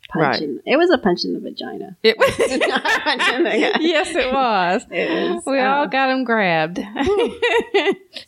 [0.08, 0.22] punch.
[0.22, 0.42] Right.
[0.42, 1.96] In, it was a punch in the vagina.
[2.02, 2.30] It was.
[2.36, 4.84] Punch in the yes, it was.
[4.90, 6.78] It was, we uh, all got him grabbed.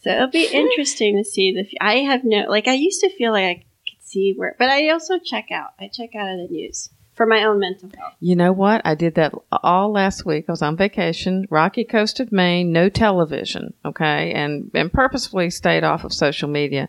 [0.03, 1.61] So it'll be interesting to see the.
[1.61, 2.67] f- I have no like.
[2.69, 3.55] I used to feel like I
[3.89, 5.71] could see where, but I also check out.
[5.79, 8.15] I check out of the news for my own mental health.
[8.21, 8.83] you know what?
[8.85, 10.47] I did that all last week.
[10.49, 15.85] I was on vacation, rocky coast of Maine, no television, okay, and and purposefully stayed
[15.85, 16.89] off of social media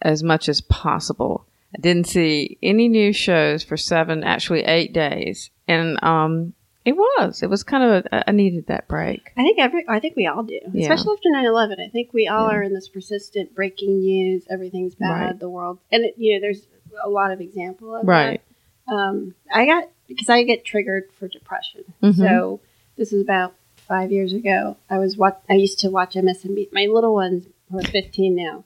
[0.00, 1.44] as much as possible.
[1.76, 6.54] I didn't see any news shows for seven, actually eight days, and um,
[6.86, 9.32] it was it was kind of a, I needed that break.
[9.36, 9.84] I think every.
[9.86, 10.82] I think we all do, Yeah.
[10.90, 11.78] especially after 9-11.
[11.84, 12.54] I think we all Yeah.
[12.56, 14.44] are in this persistent breaking news.
[14.48, 15.10] Everything's bad.
[15.26, 15.38] Right.
[15.38, 16.66] The world, and it, you know, there's
[17.04, 18.40] a lot of example of Right.
[18.40, 18.47] that.
[18.88, 21.84] Um, I got because I get triggered for depression.
[22.02, 22.16] Mhm.
[22.16, 22.60] So
[22.96, 24.76] this is about five years ago.
[24.90, 26.68] I was what I used to watch MSNBC.
[26.72, 28.64] My little ones who are 15 now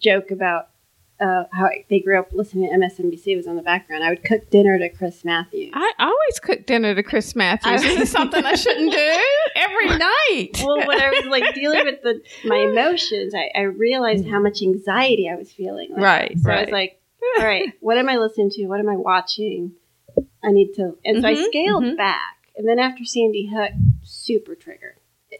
[0.00, 0.68] joke about
[1.20, 4.02] uh, how they grew up listening to MSNBC was on the background.
[4.02, 5.70] I would cook dinner to Chris Matthews.
[5.72, 7.84] I always cook dinner to Chris Matthews.
[7.84, 9.18] Is it something I shouldn't do
[9.54, 10.50] every night?
[10.64, 14.62] well, when I was like dealing with the my emotions, I, I realized how much
[14.62, 15.90] anxiety I was feeling.
[15.92, 17.00] Like, Right, So I was like,
[17.38, 18.66] all right, what am I listening to?
[18.66, 19.72] What am I watching?
[20.44, 20.96] I need to.
[21.04, 21.96] And so I Mhm, scaled mhm.
[21.96, 22.36] back.
[22.56, 23.70] And then after Sandy Hook,
[24.02, 24.96] super triggered.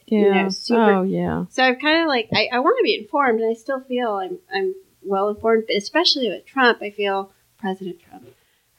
[0.06, 0.18] yeah.
[0.18, 0.92] You know, super.
[0.92, 1.44] oh, yeah.
[1.50, 4.12] So I've kind of like, I, I want to be informed, and I still feel
[4.14, 8.28] I'm, I'm well informed, but especially with Trump, I feel President Trump,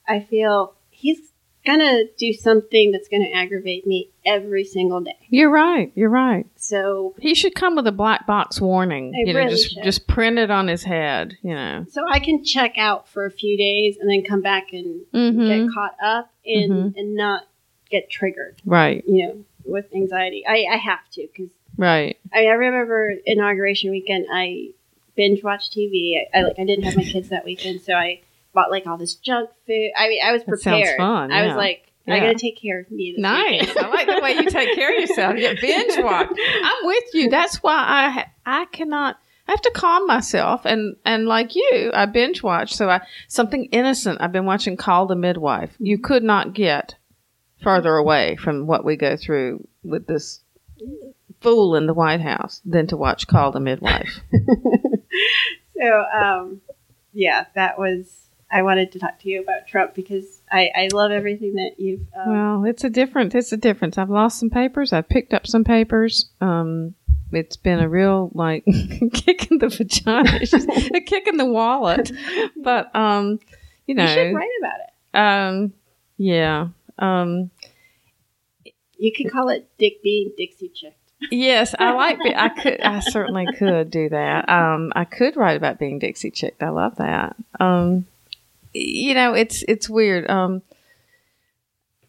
[0.07, 1.31] I feel he's
[1.65, 5.15] gonna do something that's gonna aggravate me every single day.
[5.29, 5.91] You're right.
[5.95, 6.45] You're right.
[6.63, 9.13] So He should come with a black box warning.
[9.13, 9.83] You know, really just should.
[9.83, 11.37] just print it on his head.
[11.43, 11.85] You know.
[11.89, 15.47] so I can check out for a few days and then come back and hmm
[15.47, 16.97] get caught up and Mhm.
[16.97, 17.43] and not
[17.89, 18.61] get triggered.
[18.65, 19.03] Right.
[19.07, 20.45] You know, with anxiety.
[20.47, 22.17] I I have to because Right.
[22.33, 24.27] I, I remember inauguration weekend.
[24.31, 24.69] I
[25.15, 26.17] binge watched TV.
[26.33, 28.21] I, I like I didn't have my kids that weekend, so I
[28.53, 29.91] bought like all this junk food.
[29.97, 30.97] I mean, I was prepared.
[30.97, 33.13] fun, I was like, I gotta take care of me.
[33.13, 33.75] This Nice.
[33.77, 35.37] I like the way you take care of yourself.
[35.37, 36.29] You binge watch.
[36.63, 37.29] I'm with you.
[37.29, 39.17] That's why I I cannot.
[39.47, 42.73] I have to calm myself and and like you, I binge watch.
[42.73, 44.21] So I something innocent.
[44.21, 45.75] I've been watching Call the Midwife.
[45.79, 46.95] You could not get
[47.61, 50.41] further away from what we go through with this
[51.41, 54.19] fool in the White House than to watch Call the Midwife.
[55.83, 56.61] So, um,
[57.13, 58.19] yeah, that was.
[58.51, 62.01] I wanted to talk to you about Trump because I, I love everything that you've.
[62.15, 63.33] Um, Well, it's a different.
[63.35, 63.97] It's a difference.
[63.97, 64.93] I've lost some papers.
[64.93, 66.29] I've picked up some papers.
[66.41, 66.93] Um,
[67.31, 68.63] it's been a real like
[69.13, 72.11] kick in the vagina, It's just a kick in the wallet.
[72.55, 73.39] But um,
[73.87, 75.17] you know, you should write about it.
[75.17, 75.73] um,
[76.17, 76.67] yeah,
[76.99, 77.49] um,
[78.97, 80.95] You could call it Dick being Dixie chick.
[81.31, 82.19] yes, I like.
[82.19, 82.79] Be- I could.
[82.81, 84.47] I certainly could do that.
[84.49, 86.55] Um, I could write about being Dixie chick.
[86.61, 87.35] I love that.
[87.59, 88.05] Um,
[88.73, 90.29] you know, it's it's weird.
[90.29, 90.61] Um,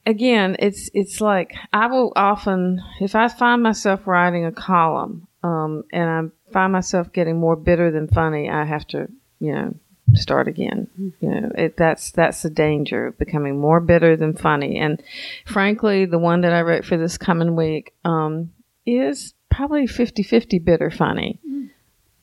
[0.06, 5.84] again, it's it's like I will often, if I find myself writing a column, um,
[5.92, 9.08] and I find myself getting more bitter than funny, I have to,
[9.40, 9.74] you know,
[10.14, 10.88] start again.
[11.20, 14.78] You know, it, that's that's the danger of becoming more bitter than funny.
[14.78, 15.02] And
[15.46, 18.52] frankly, the one that I wrote for this coming week um,
[18.86, 21.38] is probably 50-50 bitter funny,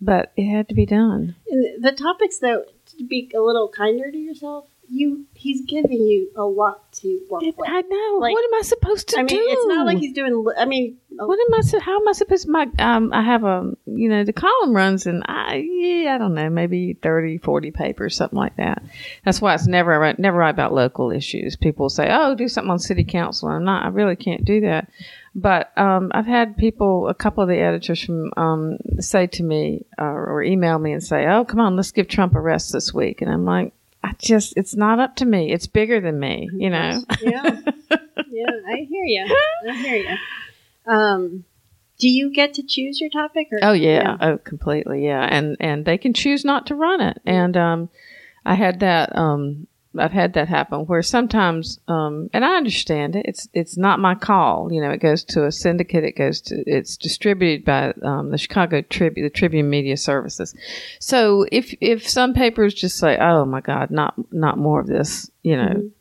[0.02, 1.36] but it had to be done.
[1.50, 2.66] And the topics, though,
[3.02, 7.44] to be a little kinder to yourself, you he's giving you a lot to work
[7.44, 7.70] It- with.
[7.70, 8.18] I know.
[8.20, 9.36] Like- what am I supposed to I do?
[9.36, 10.46] mean, it's not like he's doing.
[10.58, 11.80] I mean, What am I?
[11.80, 12.48] How am I supposed?
[12.50, 16.34] My um, I have a you know the column runs and I yeah I don't
[16.34, 18.84] know maybe 30, 40 papers something like that.
[19.24, 21.56] That's why it's never I write- never write about local issues.
[21.56, 23.48] People say oh do something on city council.
[23.50, 23.86] I'm not.
[23.86, 24.90] I really can't do that.
[25.34, 29.86] But um, I've had people, a couple of the editors from um, say to me
[29.98, 32.94] uh, or email me and say, "Oh, come on, let's give Trump a rest this
[32.94, 35.54] week." And I'm like, I just, it's not up to me.
[35.54, 37.02] It's bigger than me, you know.
[37.22, 37.44] yeah,
[38.30, 39.38] yeah, I hear you.
[39.70, 40.18] I hear you.
[40.92, 41.46] Um,
[42.00, 43.48] do you get to choose your topic?
[43.54, 44.18] Or, Oh yeah.
[44.20, 45.22] oh completely, yeah.
[45.30, 47.22] And and they can choose not to run it.
[47.26, 47.90] And um,
[48.46, 49.16] I had that.
[49.16, 49.68] Um,
[49.98, 53.26] I've had that happen where sometimes, um, and I understand it.
[53.26, 54.72] It's it's not my call.
[54.72, 56.04] You know, it goes to a syndicate.
[56.06, 60.56] It goes to it's distributed by um, the Chicago Tribune, the Tribune Media Services.
[61.00, 65.30] So if if some papers just say, "Oh my God, not not more of this,"
[65.44, 65.92] you know, Mhm.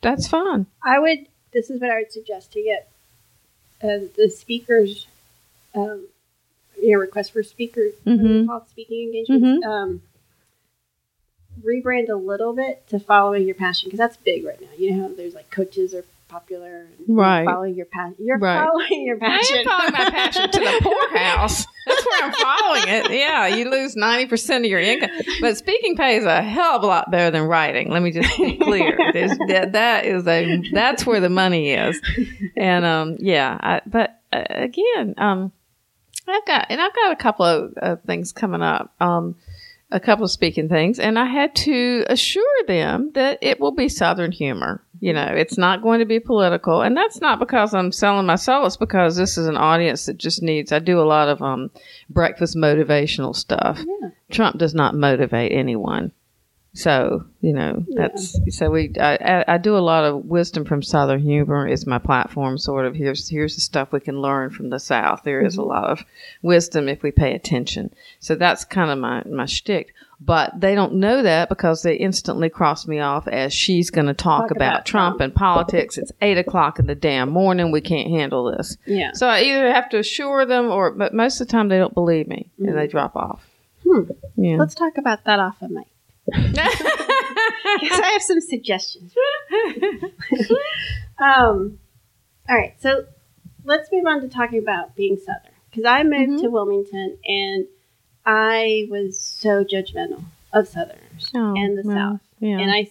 [0.00, 0.66] that's fine.
[0.82, 1.26] I would.
[1.52, 2.88] This is what I would suggest to get
[3.82, 5.06] uh, the speakers.
[5.74, 6.06] Um,
[6.80, 7.92] you know, request for speakers.
[8.04, 8.46] what are they Mhm.
[8.46, 9.64] called speaking engagements.
[9.66, 10.00] Mhm.
[11.62, 14.68] Rebrand a little bit to following your passion because that's big right now.
[14.76, 17.44] You know how there's like coaches are popular, and Right.
[17.44, 18.16] Following your passion.
[18.18, 18.66] You're Right.
[18.66, 19.56] following your passion.
[19.58, 21.66] I am following my passion to the poorhouse.
[21.86, 23.10] That's where I'm following it.
[23.12, 26.86] Yeah, you lose ninety percent of your income, but speaking pays a hell of a
[26.86, 27.90] lot better than writing.
[27.90, 28.96] Let me just be clear.
[29.12, 32.00] There's, that that is a that's where the money is,
[32.56, 33.58] and um yeah.
[33.60, 35.52] I, but uh, again, um,
[36.26, 38.92] I've got and I've got a couple of uh, things coming up.
[38.98, 39.36] Um,
[39.90, 43.88] a couple of speaking things, and I had to assure them that it will be
[43.88, 44.82] Southern humor.
[45.00, 48.36] You know, it's not going to be political, and that's not because I'm selling my
[48.36, 48.66] soul.
[48.66, 50.72] It's because this is an audience that just needs.
[50.72, 51.70] I do a lot of um,
[52.08, 53.78] breakfast motivational stuff.
[53.78, 54.10] Yeah.
[54.30, 56.12] Trump does not motivate anyone.
[56.74, 61.20] So you know that's so we I, I, do a lot of wisdom from Southern
[61.20, 62.58] humor is my platform.
[62.58, 65.22] Sort of here's here's the stuff we can learn from the South.
[65.22, 66.04] There is a lot of
[66.42, 67.94] wisdom if we pay attention.
[68.18, 69.94] So that's kind of my my shtick.
[70.20, 74.14] But they don't know that because they instantly cross me off as she's going to
[74.14, 75.20] talk, Talk about, about Trump, Trump.
[75.20, 75.98] and politics.
[75.98, 77.70] It's eight o'clock in the damn morning.
[77.70, 78.76] We can't handle this.
[78.86, 79.12] Yeah.
[79.12, 81.94] So I either have to assure them, or but most of the time they don't
[81.94, 83.44] believe me and they drop off.
[83.86, 84.10] Hmm.
[84.36, 84.56] Yeah.
[84.56, 85.86] Let's talk about that off of mic.
[86.26, 89.14] Because I have some suggestions.
[91.18, 91.78] um,
[92.48, 93.06] all right, so
[93.64, 95.52] let's move on to talking about being Southern.
[95.70, 96.40] Because I moved Mhm.
[96.42, 97.66] to Wilmington and
[98.24, 102.20] I was so judgmental of Southerners Oh, and the well, South.
[102.38, 102.58] Yeah.
[102.60, 102.90] And I,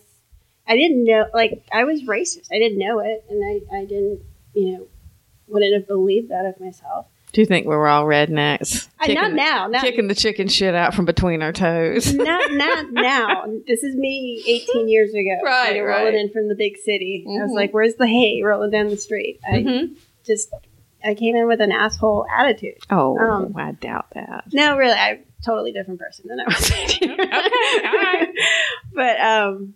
[0.67, 2.48] I didn't know, like, I was racist.
[2.52, 3.24] I didn't know it.
[3.30, 4.19] And I, I didn't,
[4.54, 4.88] you know,
[5.48, 7.08] wouldn't have believed that of myself.
[7.34, 8.88] Do you think we were all rednecks?
[9.00, 9.67] I, Kicking not now.
[9.67, 12.13] Not, Kicking the chicken shit out from between our toes.
[12.13, 13.46] not not now.
[13.67, 15.39] This is me 18 years ago.
[15.43, 16.04] Right, right.
[16.04, 17.26] rolling in from the big city.
[17.28, 17.56] I was Mhm.
[17.56, 19.39] like, "Where's the hay?" Rolling down the street.
[19.48, 19.98] I Mhm.
[20.26, 20.54] just
[21.04, 22.78] I came in with an asshole attitude.
[22.89, 24.46] Oh, Um, I doubt that.
[24.54, 28.30] No, really, I'm a totally different person than I was Okay, all right.
[28.93, 29.74] But um,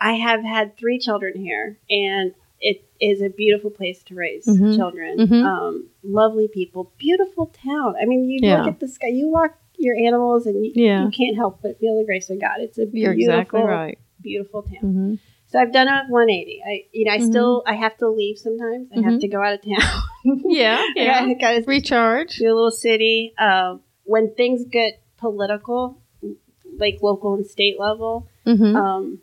[0.00, 2.32] I have had three children here, and
[2.64, 4.74] it is a beautiful place to raise Mhm.
[4.76, 5.18] children.
[5.18, 5.42] Mhm.
[5.44, 7.96] Um, lovely people, beautiful town.
[8.00, 8.58] I mean, you Yeah.
[8.58, 11.04] look at the sky, you walk your animals, and you, Yeah.
[11.04, 12.60] you can't help but feel the grace of God.
[12.60, 13.98] It's a You're beautiful, exactly right.
[14.22, 14.76] beautiful town.
[14.80, 15.14] hmm
[15.48, 16.62] So I've done a 180.
[16.64, 17.28] I, you know, I Mhm.
[17.30, 18.88] still I have to leave sometimes.
[18.96, 20.02] I have to go out of town.
[20.46, 21.20] Yeah, yeah.
[21.24, 22.40] I got to Recharge.
[22.40, 23.34] a little city.
[23.36, 25.98] Uh, when things get political,
[26.78, 29.18] like local and state level, hmm um,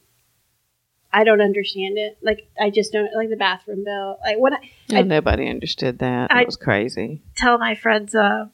[1.12, 2.18] I don't understand it.
[2.22, 4.18] Like I just don't like the bathroom bill.
[4.24, 4.54] Like what?
[4.54, 6.32] I oh, nobody understood that.
[6.32, 7.22] I- It was crazy.
[7.36, 8.46] tell my friends uh,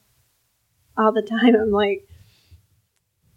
[0.96, 2.08] all the time, I'm like,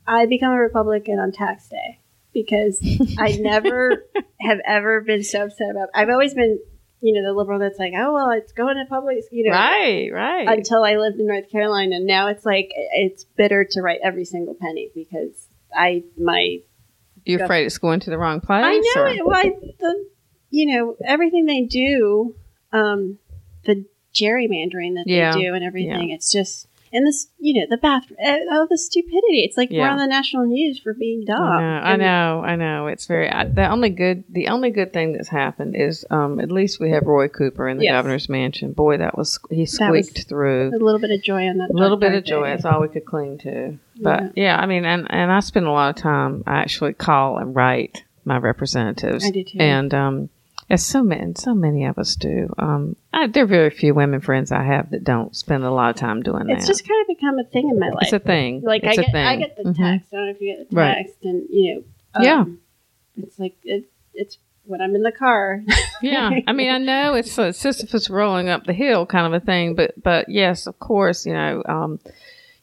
[0.08, 2.00] I become a Republican on tax day
[2.34, 2.82] because
[3.18, 4.06] I never
[4.40, 5.90] have ever been so upset about.
[5.94, 6.60] I've always been,
[7.02, 10.10] you know, the liberal that's like, oh well, it's going to public, you know, Right,
[10.12, 10.48] right.
[10.48, 12.00] until I lived in North Carolina.
[12.00, 16.60] Now it's like it's bitter to write every single penny because I my
[17.30, 18.64] You're afraid it's going to the wrong place?
[18.66, 19.26] I know or- it.
[19.26, 19.44] Why
[19.80, 20.06] the
[20.50, 22.36] you know everything they do,
[22.74, 23.18] um,
[23.66, 25.34] the gerrymandering that Yeah.
[25.34, 26.10] they do and everything.
[26.10, 29.42] It's just and this you know the bathroom, uh, all the stupidity.
[29.44, 31.40] It's like we're on the national news for being dumb.
[31.40, 32.88] I know, I know, I know.
[32.88, 34.24] It's very I, the only good.
[34.28, 37.78] The only good thing that's happened is um, at least we have Roy Cooper in
[37.78, 37.92] the Yes.
[37.94, 38.74] governor's mansion.
[38.74, 40.70] Boy, that was he That was- squeaked through.
[40.70, 41.70] A little bit of joy on that.
[41.70, 42.46] A little bit of joy.
[42.46, 42.50] day.
[42.54, 43.78] That's all we could cling to.
[44.00, 44.58] But yeah.
[44.58, 46.44] I mean, and and I spend a lot of time.
[46.48, 49.26] I actually call and write my representatives.
[49.26, 49.58] I do too.
[49.60, 50.30] And um,
[50.70, 52.54] as so many, so many of us do.
[52.58, 55.90] Um, I, there are very few women friends I have that don't spend a lot
[55.90, 56.58] of time doing It's that.
[56.58, 58.04] It's just kind of become a thing in my life.
[58.04, 58.62] it's a thing.
[58.62, 59.16] like it's I get.
[59.16, 59.78] I get the Mhm.
[59.78, 60.14] text.
[60.14, 60.96] I don't know if you get the Right.
[61.06, 61.84] text, and you know,
[62.16, 63.24] um, Yeah.
[63.24, 65.64] It's like it, it's when I'm in the car.
[66.02, 69.46] yeah i mean i know it's a sisyphus rolling up the hill kind of a
[69.46, 72.00] thing but but yes of course you know um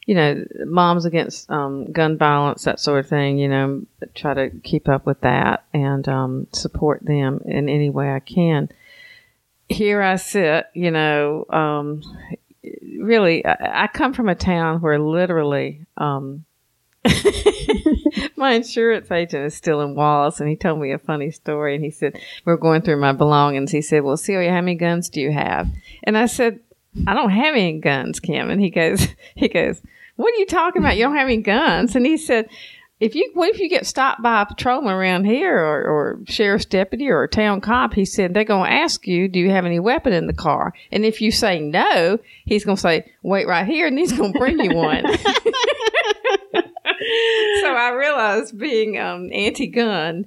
[0.06, 3.82] you know moms against um gun violence that sort of thing you know
[4.14, 8.68] try to keep up with that and um support them in any way i can
[9.68, 12.02] here i sit you know um
[12.98, 16.44] really i, I come from a town where literally um
[18.36, 21.76] my insurance agent is still in Wallace, and he told me a funny story.
[21.76, 23.70] And he said, We are going through my belongings.
[23.70, 25.68] He said, Well, Celia, how many guns do you have?
[26.02, 26.58] And I said,
[27.06, 28.50] I don't have any guns, Kim.
[28.50, 29.80] And he goes, He goes,
[30.16, 30.96] What are you talking about?
[30.96, 31.94] You don't have any guns?
[31.94, 32.48] And he said,
[32.98, 36.64] if you what if you get stopped by a patrolman around here or, or sheriff's
[36.64, 39.78] deputy or a town cop, he said they're gonna ask you, Do you have any
[39.78, 40.72] weapon in the car?
[40.90, 44.58] And if you say no, he's gonna say, Wait right here and he's gonna bring
[44.58, 45.04] you one.
[47.60, 50.24] so I realized being um, anti-gun,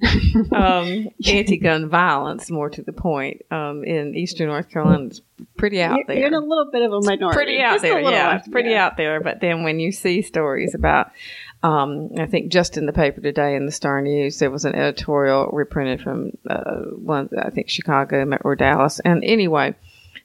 [0.52, 5.22] um, anti-gun violence, more to the point, um, in Eastern North Carolina, is
[5.56, 6.16] pretty out you're, there.
[6.18, 7.36] you're in a little bit of a minority.
[7.36, 9.20] pretty out Just there, yeah, it's pretty out there.
[9.20, 11.12] But then when you see stories about,
[11.62, 14.74] um, I think just in the paper today in the Star News, there was an
[14.74, 19.74] editorial reprinted from uh, one, I think Chicago or Dallas, and anyway,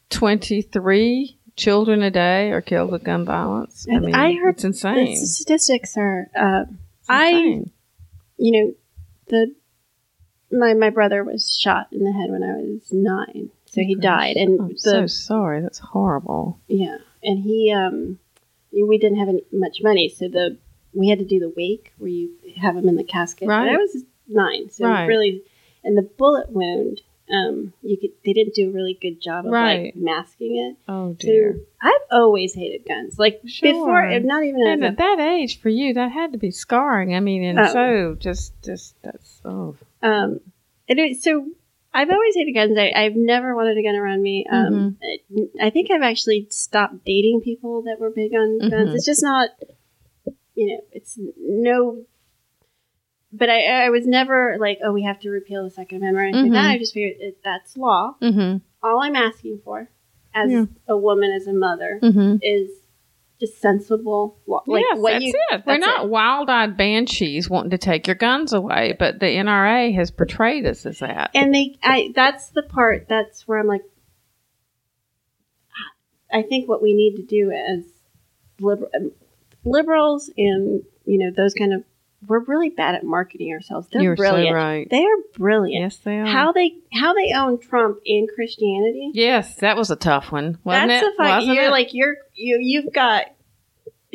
[0.10, 3.88] twenty three children a day are killed with gun violence.
[3.92, 5.20] I mean, I heard it's insane.
[5.20, 6.30] The statistics are.
[6.36, 6.66] Uh,
[7.08, 7.64] I
[8.38, 8.74] you know,
[9.28, 9.56] the
[10.52, 14.36] my my brother was shot in the head when I was nine, so he died,
[14.38, 15.62] and I'm the so sorry.
[15.62, 16.60] That's horrible.
[16.68, 18.20] yeah, and he um,
[18.72, 20.58] we didn't have any, much money, so the
[20.94, 23.48] we had to do the wake where you have him in the casket.
[23.48, 23.68] Right.
[23.68, 25.06] And I was nine, so Right.
[25.06, 25.44] really,
[25.84, 29.52] and the bullet wound, um, you could they didn't do a really good job of
[29.52, 29.86] Right.
[29.86, 30.78] like masking it.
[30.92, 31.60] Oh So dear.
[31.82, 33.72] I've always hated guns, like Sure.
[33.74, 36.52] before, if not even And a at that age for you, that had to be
[36.52, 37.16] scarring.
[37.16, 37.66] I mean, and Oh.
[37.74, 40.40] so just, just that's oh, Um,
[40.88, 41.48] it is, so
[41.94, 42.78] I've always hated guns.
[42.78, 44.46] I, I've never wanted a gun around me.
[44.52, 44.98] Um,
[45.32, 45.44] Mm-hmm.
[45.62, 48.90] I think I've actually stopped dating people that were big on guns.
[48.90, 48.96] Mhm.
[48.96, 49.50] It's just not,
[50.56, 52.04] you know, it's no.
[53.38, 56.28] But I, I was never like, oh, we have to repeal the Second Amendment or
[56.28, 56.70] anything like that.
[56.70, 56.76] Mhm.
[56.76, 58.16] I just figured it, that's law.
[58.22, 59.90] mm-hmm, All I'm asking for,
[60.34, 60.66] as Yeah.
[60.88, 62.38] a woman, as a mother, mm-hmm.
[62.42, 62.70] is
[63.40, 64.64] just sensible law.
[64.66, 65.64] Like yes, what that's you, it.
[65.68, 66.10] We're not it.
[66.10, 71.00] wild-eyed banshees wanting to take your guns away, but the NRA has portrayed us as
[71.00, 71.32] that.
[71.36, 73.82] and they i that's the part that's where i'm like
[76.32, 77.84] i think what we need to do as
[78.60, 79.12] liber- um,
[79.66, 81.84] liberals and you know those kind of
[82.28, 83.88] we're really bad at marketing ourselves.
[83.92, 84.56] They're You're so brilliant.
[84.56, 84.90] right.
[84.90, 85.84] They are brilliant.
[85.84, 86.26] Yes, they are.
[86.26, 89.12] How they how they own Trump in Christianity.
[89.14, 91.12] Yes, that was a tough one, wasn't That's it?
[91.18, 91.36] the fact.
[91.42, 91.72] Wasn't You're it?
[91.72, 93.26] like you're you you've got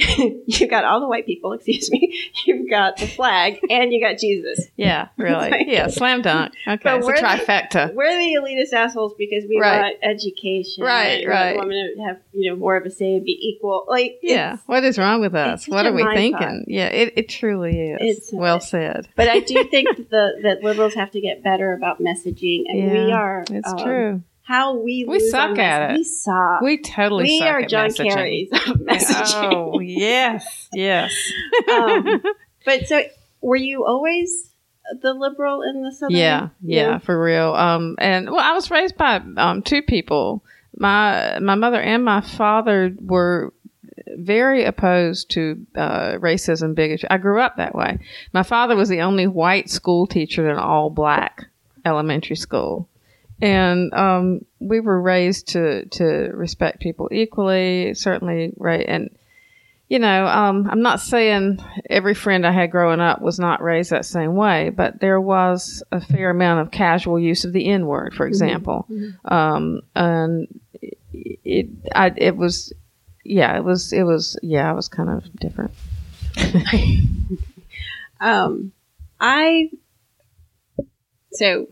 [0.47, 1.53] you've got all the white people.
[1.61, 2.19] Excuse me.
[2.47, 4.67] You've got the flag and you got Jesus.
[4.77, 6.53] yeah, really, like- yeah, slam dunk.
[6.67, 7.95] Okay, But it's a we're the- trifecta.
[7.95, 9.81] We're the elitist assholes because we Right.
[9.81, 10.85] want education.
[10.85, 11.53] Right, right.
[11.53, 11.69] we want right.
[11.69, 13.85] Women to have you know more of a say and be equal.
[13.89, 15.69] Like Yeah, what is wrong with us?
[15.69, 16.39] What are we thinking?
[16.39, 16.65] fuck.
[16.67, 17.99] Yeah, it, it truly is.
[18.01, 19.09] It's- well said.
[19.17, 22.91] But I do think that the that liberals have to get better about messaging, and
[22.93, 23.45] we are.
[23.51, 24.23] It's um, true.
[24.51, 25.99] How we We suck at it.
[25.99, 26.61] We suck.
[26.61, 28.51] We totally we suck are at John messaging.
[28.51, 29.53] Messaging.
[29.55, 31.15] Oh yes, yes.
[31.73, 32.21] Um,
[32.65, 33.01] But so,
[33.41, 34.51] were you always
[35.03, 36.17] the liberal in the southern?
[36.17, 37.55] yeah, yeah, for real.
[37.55, 40.43] Um, and well, I was raised by um two people.
[40.77, 43.53] My my mother and my father were
[44.17, 47.09] very opposed to uh, racism, bigotry.
[47.09, 48.01] I grew up that way.
[48.33, 51.47] My father was the only white school teacher in an all black
[51.85, 52.89] elementary school.
[53.43, 58.85] And um, we were raised to, to respect people equally, certainly, right?
[58.87, 59.11] And,
[59.89, 63.91] you know, um, I'm not saying every friend I had growing up was not raised
[63.91, 67.87] that same way, but there was a fair amount of casual use of the N
[67.87, 68.87] word, for example.
[69.25, 70.61] Um, and
[71.13, 72.73] it, I, it was,
[73.25, 75.73] yeah, it was, it was, yeah, it was kind of different.
[78.21, 78.73] Um,
[79.19, 79.71] I.
[81.33, 81.69] So,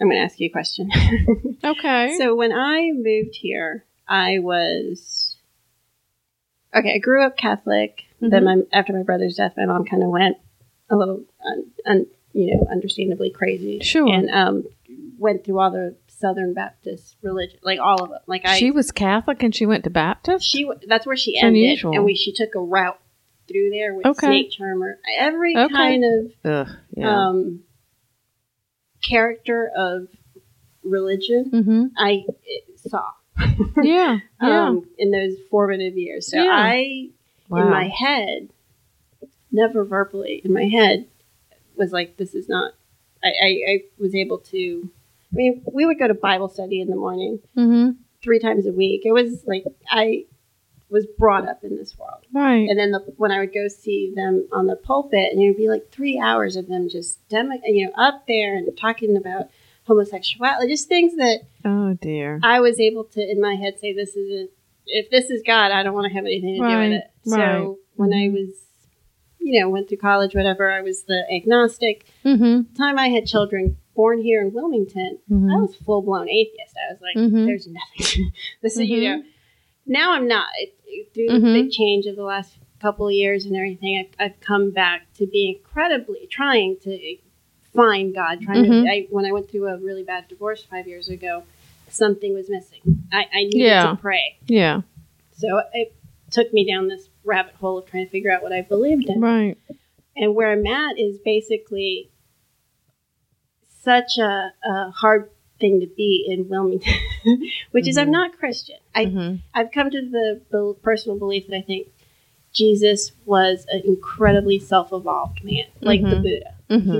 [0.00, 0.90] I'm going to ask you a question.
[1.64, 2.16] Okay.
[2.18, 5.36] so when I moved here, I was
[6.76, 6.94] okay.
[6.96, 8.02] I grew up Catholic.
[8.20, 10.36] Then my after my brother's death, my mom kind of went
[10.90, 13.80] a little, un, un, you know, understandably crazy.
[13.80, 14.06] Sure.
[14.12, 14.64] And um,
[15.18, 18.18] went through all the Southern Baptist religion, like all of them.
[18.26, 20.44] Like I, she was Catholic and she went to Baptist?
[20.46, 21.94] she that's where she It's ended, unusual.
[21.94, 22.98] and we she took a route
[23.48, 24.26] through there with Okay.
[24.26, 25.72] snake charmer, every Okay.
[25.74, 26.32] kind of
[26.68, 27.28] Ugh, yeah.
[27.28, 27.60] um,
[29.04, 30.08] character of
[30.82, 31.84] religion mm-hmm.
[31.96, 32.24] I
[32.76, 33.10] saw
[33.82, 34.18] Yeah.
[34.42, 34.68] Yeah.
[34.68, 36.30] um, in those formative years.
[36.30, 36.50] So Yeah.
[36.50, 37.10] I,
[37.48, 37.62] wow.
[37.62, 38.48] in my head,
[39.50, 41.06] never verbally, in my head,
[41.76, 42.72] was like, this is not.
[43.22, 44.90] I, I, I was able to.
[45.32, 47.92] I mean, we would go to Bible study in the morning mm-hmm.
[48.22, 49.02] three times a week.
[49.04, 50.26] It was like I
[50.94, 52.24] was brought up in this world.
[52.32, 52.68] Right.
[52.70, 55.56] And then the, when I would go see them on the pulpit, and it would
[55.56, 59.48] be like three hours of them just demo, you know, up there and talking about
[59.88, 62.40] homosexuality, just things that oh dear.
[62.42, 64.50] I was able to, in my head, say, "This isn't.
[64.86, 67.38] If this is God, I don't want to have anything to do with it." right.
[67.54, 68.50] So when I was,
[69.40, 72.06] you know, went through college, whatever, I was the agnostic.
[72.24, 72.72] Mm-hmm.
[72.72, 75.60] The time I had children born here in Wilmington, I Mhm.
[75.62, 76.74] was full blown atheist.
[76.88, 77.46] I was like, Mhm.
[77.46, 78.32] "There's nothing."
[78.62, 79.22] this is, you know.
[79.86, 80.48] Now I'm not.
[80.58, 81.42] It, it- through Mhm.
[81.42, 85.12] the big change of the last couple of years and everything, I've, I've come back
[85.14, 87.16] to be incredibly trying to
[87.74, 88.40] find God.
[88.42, 88.84] Trying Mhm.
[88.84, 88.90] to.
[88.90, 91.42] I, when I went through a really bad divorce five years ago,
[91.88, 92.80] something was missing.
[93.12, 93.90] I, I needed Yeah.
[93.90, 94.36] to pray.
[94.46, 94.82] Yeah.
[95.36, 95.94] So it
[96.30, 99.20] took me down this rabbit hole of trying to figure out what I believed in.
[99.20, 99.56] Right.
[100.16, 102.10] And where I'm at is basically
[103.82, 105.30] such a, a hard
[105.64, 106.92] thing to be in Wilmington,
[107.70, 108.12] which is I'm Mhm.
[108.12, 108.76] not Christian.
[108.94, 109.38] I, Mhm.
[109.54, 111.88] I've come to the personal belief that I think
[112.52, 116.22] Jesus was an incredibly self evolved man, like the Mhm.
[116.22, 116.54] Buddha.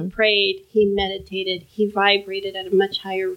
[0.05, 3.37] He prayed, he meditated, he vibrated at a much higher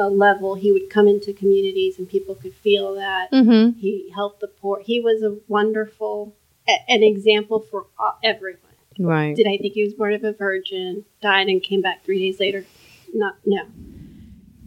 [0.00, 0.54] uh, level.
[0.54, 3.32] He would come into communities and people could feel that.
[3.32, 3.80] Mm-hmm.
[3.80, 4.80] He helped the poor.
[4.80, 6.34] He was a wonderful,
[6.68, 8.60] a- an example for all, everyone.
[8.96, 9.34] Right.
[9.34, 12.38] Did I think he was born of a virgin, died, and came back three days
[12.38, 12.64] later?
[13.12, 13.62] Not, no.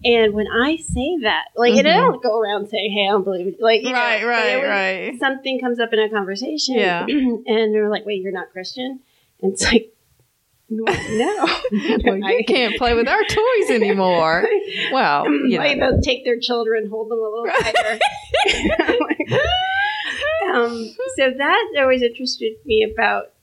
[0.03, 3.23] And when I say that, like, and I don't go around saying, "Hey, I don't
[3.23, 5.19] believe it," like, you know, Right, right, right.
[5.19, 7.05] Something comes up in a conversation, Yeah.
[7.07, 8.99] and they're like, "Wait, you're not Christian?"
[9.41, 9.93] And it's like,
[10.69, 10.85] no,
[12.05, 14.47] well, you can't play with our toys anymore.
[14.91, 15.91] Well, you Like, know.
[15.91, 17.99] they'll take their children, hold them a little tighter.
[20.53, 23.33] um, so that always interested me about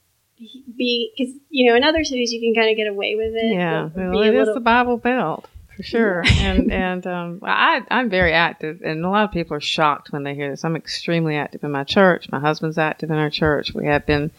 [0.76, 3.52] be because you know in other cities you can kind of get away with it.
[3.54, 5.46] Yeah, well, it a is the Bible Belt
[5.78, 9.60] for sure, and and um, I I'm very active, and a lot of people are
[9.60, 10.64] shocked when they hear this.
[10.64, 12.28] I'm extremely active in my church.
[12.32, 13.72] My husband's active in our church.
[13.72, 14.32] We have been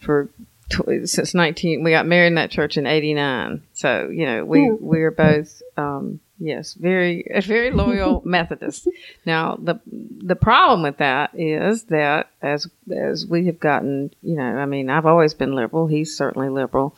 [0.00, 0.28] for
[0.70, 1.84] tw- since 19.
[1.84, 4.72] We got married in that church in '89, so you know we Yeah.
[4.80, 5.62] we are both.
[5.76, 8.88] Um, Yes, very very loyal Methodist.
[9.24, 14.42] Now the the problem with that is that as as we have gotten, you know,
[14.42, 15.86] I mean, I've always been liberal.
[15.86, 16.96] He's certainly liberal.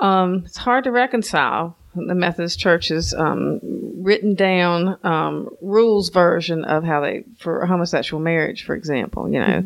[0.00, 3.60] Um, it's hard to reconcile the Methodist Church's um,
[4.02, 9.28] written down um, rules version of how they for homosexual marriage, for example.
[9.28, 9.62] You know,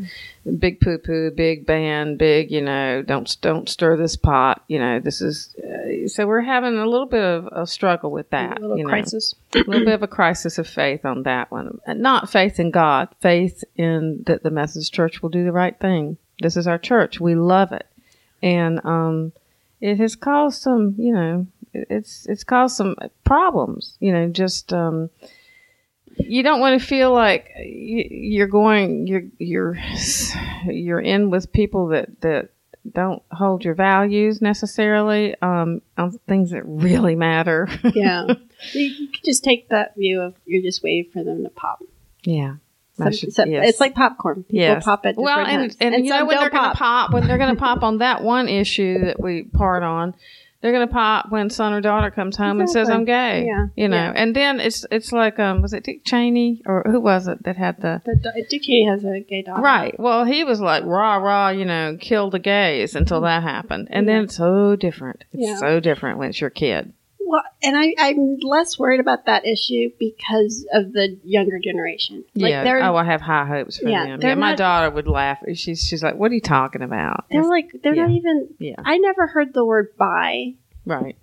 [0.59, 2.51] big poo poo, big ban, big.
[2.51, 4.65] You know, don't don't stir this pot.
[4.69, 8.31] You know, this is uh, so we're having a little bit of a struggle with
[8.31, 8.59] that.
[8.59, 8.91] a little you know.
[8.91, 9.35] crisis.
[9.55, 11.79] a little bit of a crisis of faith on that one.
[11.87, 15.79] And Not faith in God, faith in that the Methodist Church will do the right
[15.79, 16.19] thing.
[16.41, 17.21] This is our church.
[17.21, 17.87] We love it.
[18.43, 19.33] And um,
[19.81, 21.47] it has caused some, you know,
[21.91, 23.97] it's it's caused some problems.
[24.01, 25.11] You know, just um,
[26.19, 29.77] you don't want to feel like you're going, you're you're
[30.67, 32.51] you're in with people that that
[32.93, 37.69] don't hold your values necessarily um, on things that really matter.
[37.95, 38.27] Yeah.
[38.73, 41.83] you, could just take that view of you're just waiting for them to pop.
[42.23, 42.57] Yeah.
[42.97, 43.69] Some- should- some- yes.
[43.69, 44.45] It's like popcorn.
[44.45, 44.85] People Yes.
[44.85, 45.17] pop it.
[45.17, 45.77] well, and, times.
[45.81, 48.23] and, you know when they're going to pop when they're going to pop on that
[48.23, 50.15] one issue that we part on,
[50.61, 53.45] they're to pop when son or daughter comes home and says I'm gay.
[53.47, 53.67] Yeah.
[53.77, 54.13] you know, Yeah.
[54.17, 57.57] and then it's it's like um was it Dick Cheney or who was it that
[57.57, 59.63] had the The, Dick Cheney has a gay daughter.
[59.63, 59.99] right?
[59.99, 64.09] Well, he was like rah rah, you know, kill the gays until that happened, and
[64.09, 65.25] then it's so different.
[65.33, 65.57] It's Yeah.
[65.57, 66.93] so different when it's your kid.
[67.29, 72.23] Well, and I, I'm less worried about that issue because of the younger generation.
[72.37, 72.89] Like yeah.
[72.89, 74.21] Oh, I have high hopes for Yeah, them.
[74.23, 75.39] Yeah, my not- daughter would laugh.
[75.55, 78.49] She's she's like, "What are you talking about?" they're like they're not even.
[78.61, 80.55] yeah, I never heard the word bi
[80.85, 81.17] right.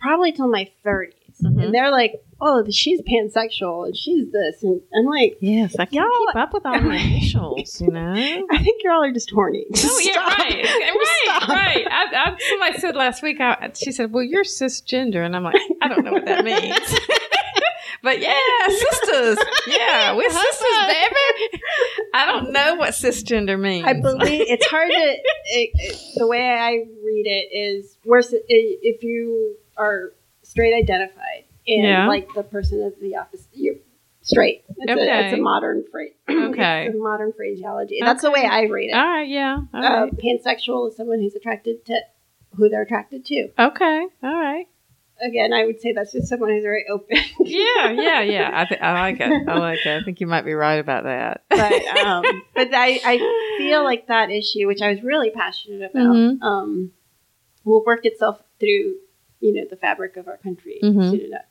[0.00, 1.62] probably till my 30s, Mhm.
[1.64, 6.12] and they're like, "Oh, she's pansexual and she's this," and I'm like, Yes, I can't
[6.12, 8.12] keep up with all the initials, you know.
[8.50, 9.64] I think y'all are just horny.
[9.74, 10.38] Oh yeah, Stop.
[10.38, 11.48] right, right, Stop.
[11.48, 11.86] right.
[11.88, 13.40] I, I, somebody said last week.
[13.40, 16.78] I, she said, "Well, you're cisgender," and I'm like, I don't know what that means.
[18.02, 18.36] but yeah,
[18.68, 19.38] sisters.
[19.68, 21.62] Yeah, we're sisters, baby.
[22.12, 23.86] I don't know what cisgender means.
[23.86, 24.96] I believe it's hard to.
[24.96, 26.72] It, it, the way I
[27.04, 30.12] read it is worse if you are
[30.42, 32.06] straight identified and Yeah.
[32.08, 33.46] like the person of the opposite.
[33.52, 33.76] You're
[34.22, 34.64] straight.
[34.78, 36.12] It's, a, it's a modern phrase.
[36.30, 36.86] Okay.
[36.86, 37.98] it's a modern phraseology.
[38.00, 38.94] That's the way I read it.
[38.94, 39.28] all right.
[39.28, 39.58] Yeah.
[39.74, 40.12] All Uh, right.
[40.16, 42.00] pansexual is someone who's attracted to
[42.56, 43.48] who they're attracted to.
[43.58, 44.06] okay.
[44.22, 44.66] All right.
[45.24, 47.16] Again, I would say that's just someone who's very open.
[47.44, 47.90] Yeah.
[47.92, 48.20] Yeah.
[48.22, 48.50] Yeah.
[48.52, 49.48] I think I like it.
[49.48, 50.00] I like it.
[50.00, 51.44] I think you might be right about that.
[51.48, 51.72] but
[52.04, 56.42] um, but I, I feel like that issue, which I was really passionate about, Mhm.
[56.42, 56.92] um,
[57.64, 58.96] will work itself through
[59.40, 61.10] you know the fabric of our country Mhm.
[61.10, 61.42] soon enough,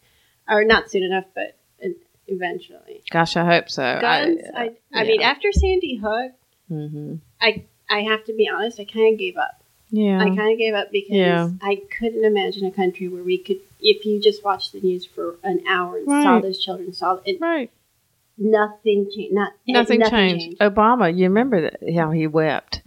[0.51, 1.89] or not soon enough, but uh,
[2.27, 3.01] eventually.
[3.09, 3.97] Gosh, I hope so.
[4.01, 4.41] Guns.
[4.55, 6.33] I, I, mean, after Sandy Hook,
[6.67, 8.79] hmm I I have to be honest.
[8.79, 9.63] I kind of gave up.
[9.89, 10.19] Yeah.
[10.19, 11.49] I kind of gave up because Yeah.
[11.61, 15.35] I couldn't imagine a country where we could, if you just watched the news for
[15.43, 17.69] an hour and saw those children, saw it, right.
[18.37, 19.33] nothing changed.
[19.33, 20.59] Not Nothing, nothing changed.
[20.59, 22.81] Obama, you remember that, how he wept.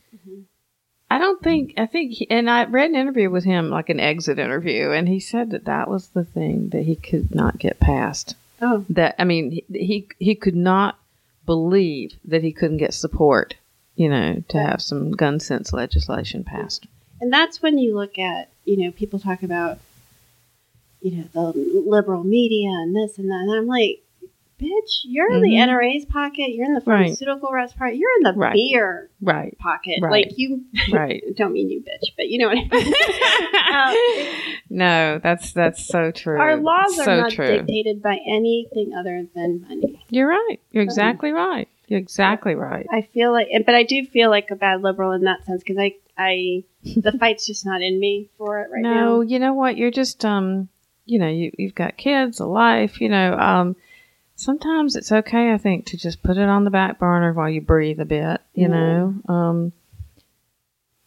[1.11, 4.01] I don't think, I think, he, and I read an interview with him, like an
[4.01, 7.79] exit interview, and he said that that was the thing that he could not get
[7.79, 8.35] past.
[8.61, 10.99] Oh, That, I mean, he, he, he could not
[11.47, 13.55] believe that he couldn't get support,
[13.97, 16.87] you know, to have some gun sense legislation passed.
[17.21, 19.79] And that's when you look at, you know, people talk about,
[21.01, 23.41] you know, the liberal media and this and that.
[23.43, 24.04] And I'm like,
[24.61, 25.69] bitch, you're in the Mhm.
[25.69, 26.51] NRA's pocket.
[26.55, 27.03] You're in the Right.
[27.05, 27.95] pharmaceutical reps part.
[27.97, 28.53] You're in the Right.
[28.55, 29.57] beer Right.
[29.59, 29.99] pocket.
[30.01, 30.11] Right.
[30.11, 31.23] Like you, Right.
[31.37, 34.55] don't mean you, bitch, but you know what I mean.
[34.71, 36.39] no, that's that's so true.
[36.39, 37.47] Our laws are not true.
[37.47, 40.05] dictated by anything other than money.
[40.11, 40.59] You're right.
[40.73, 41.69] You're exactly right.
[41.87, 42.87] You're exactly right.
[42.91, 45.77] I feel like, but I do feel like a bad liberal in that sense because
[45.79, 49.05] I, I, the fight's just not in me for it right no, now.
[49.05, 49.77] No, you know what?
[49.77, 50.69] You're just um,
[51.05, 53.01] you know, you you've got kids, a life.
[53.03, 53.77] You know, um,
[54.37, 55.53] sometimes it's okay.
[55.53, 58.41] I think to just put it on the back burner while you breathe a bit.
[58.55, 58.69] You Yeah.
[58.69, 59.73] know, um,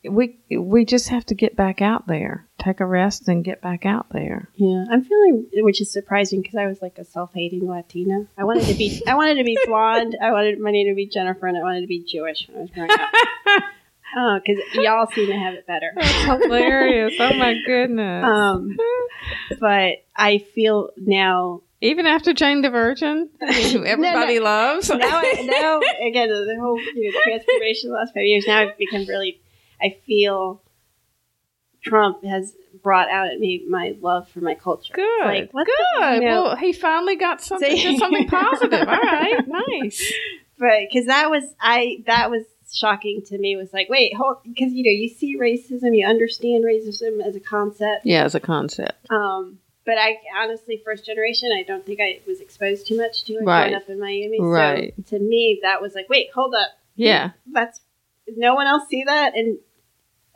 [0.10, 3.86] we we just have to get back out there, take a rest, and get back
[3.86, 4.48] out there.
[4.56, 8.26] Yeah, I'm feeling, which is surprising because I was like a self-hating Latina.
[8.38, 10.16] I wanted to be, I wanted to be blonde.
[10.22, 12.62] I wanted my name to be Jennifer, and I wanted to be Jewish when I
[12.62, 13.64] was growing up.
[14.16, 15.92] Oh, because y'all seem to have it better.
[15.94, 17.14] That's hilarious!
[17.20, 18.24] oh my goodness!
[18.26, 18.78] Um,
[19.60, 21.62] but I feel now.
[21.80, 24.90] Even after Jane the Virgin, who everybody loves.
[24.90, 28.46] Now, I, now again, the whole you know, transformation the last five years.
[28.48, 29.40] Now I've become really.
[29.80, 30.64] I feel
[31.84, 34.94] Trump has brought out at me my love for my culture.
[34.94, 35.26] Good.
[35.26, 36.16] Like, what the- Good.
[36.24, 38.80] you know- well, he finally got something, did something positive.
[38.80, 39.44] All right.
[39.48, 40.14] Nice.
[40.60, 43.56] Right, because that was I that was shocking to me.
[43.56, 47.40] Was like, wait, hold, because you know you see racism, you understand racism as a
[47.40, 48.06] concept.
[48.06, 49.06] Yeah, as a concept.
[49.12, 53.34] Um, but I honestly, first generation, I don't think I was exposed too much to
[53.34, 53.70] it Right.
[53.70, 54.38] growing up in Miami.
[54.40, 54.94] Right.
[55.08, 57.32] So to me, that was like, wait, hold up, Yeah.
[57.52, 57.82] that's
[58.36, 59.58] no one else see that, and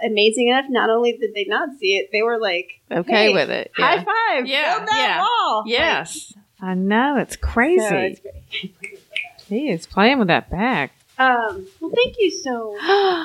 [0.03, 0.65] amazing enough.
[0.69, 3.71] Not only did they not see it, they were like, Okay "Hey, with it.
[3.77, 5.19] high five, Yeah, build that yeah.
[5.21, 6.33] wall." Yes.
[6.61, 7.17] I know.
[7.17, 7.79] It's crazy.
[7.87, 8.75] so it's great.
[9.49, 10.91] he is playing with that bag.
[11.21, 12.77] Um, well, thank you so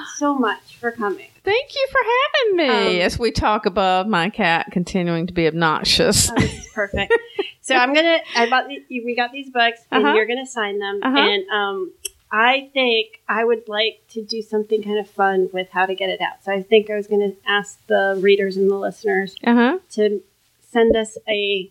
[0.17, 1.29] so much for coming.
[1.45, 5.47] Thank you for having me Um, as we talk above my cat continuing to be
[5.47, 6.31] obnoxious.
[6.31, 7.13] Oh, this is perfect.
[7.63, 8.19] so I'm gonna.
[8.35, 8.69] I bought.
[8.69, 10.15] The, we got these books, and Uh-huh.
[10.15, 11.01] you're gonna sign them.
[11.03, 11.17] Uh-huh.
[11.19, 11.93] And um,
[12.33, 16.11] I think I would like to do something kind of fun with how to get
[16.11, 16.43] it out.
[16.45, 19.79] So I think I was gonna ask the readers and the listeners Uh huh.
[19.93, 20.21] to
[20.71, 21.71] send us a.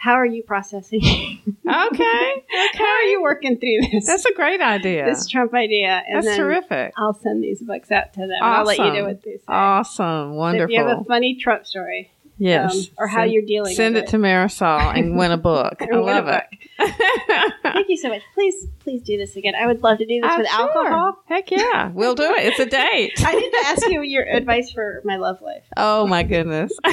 [0.00, 1.00] How are you processing?
[1.02, 1.52] Okay.
[1.66, 2.42] okay.
[2.78, 4.06] How are you working through this?
[4.06, 5.04] That's a great idea.
[5.04, 6.92] this Trump idea, and That's then terrific.
[6.96, 8.30] I'll send these books out to them.
[8.32, 8.96] and I'll let you Awesome.
[8.96, 9.42] know what they say.
[9.46, 10.30] Awesome.
[10.32, 10.64] So Wonderful.
[10.74, 12.74] if you have a funny Trump story, yes.
[12.74, 15.76] um, or how Send- you're dealing, Send with it to Marisol and win a book.
[15.80, 17.54] I And win a love it.
[17.62, 18.22] Thank you so much.
[18.34, 19.54] Please, please do this again.
[19.54, 20.60] I would love to do this I'm with sure.
[20.60, 21.22] alcohol.
[21.26, 21.90] Heck yeah.
[21.92, 22.46] We'll do it.
[22.46, 23.12] It's a date.
[23.24, 25.62] I need to ask you your advice for my love life.
[25.76, 26.72] Oh my goodness.
[26.84, 26.92] All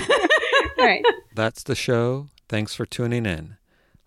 [0.78, 1.04] right.
[1.36, 2.28] That's the show.
[2.50, 3.58] Thanks for tuning in.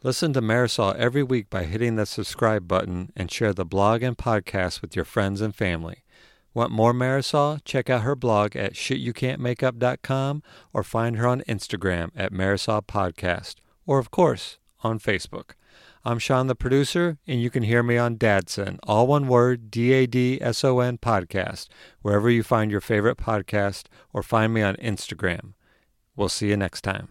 [0.02, 4.16] Listen to Marisol every week by hitting the subscribe button and share the blog and
[4.16, 6.04] podcast with your friends and family.
[6.54, 7.60] Want more Marisol?
[7.64, 13.98] Check out her blog at shityoucan'tmakeup.com or find her on Instagram at Marisol Podcast or,
[13.98, 15.50] of course, on Facebook.
[16.02, 19.92] I'm Sean, the producer, and you can hear me on Dadson, all one word, D
[19.92, 21.68] A D S O N podcast,
[22.00, 23.84] wherever you find your favorite podcast,
[24.14, 25.52] or find me on Instagram.
[26.16, 27.08] We'll see you next time.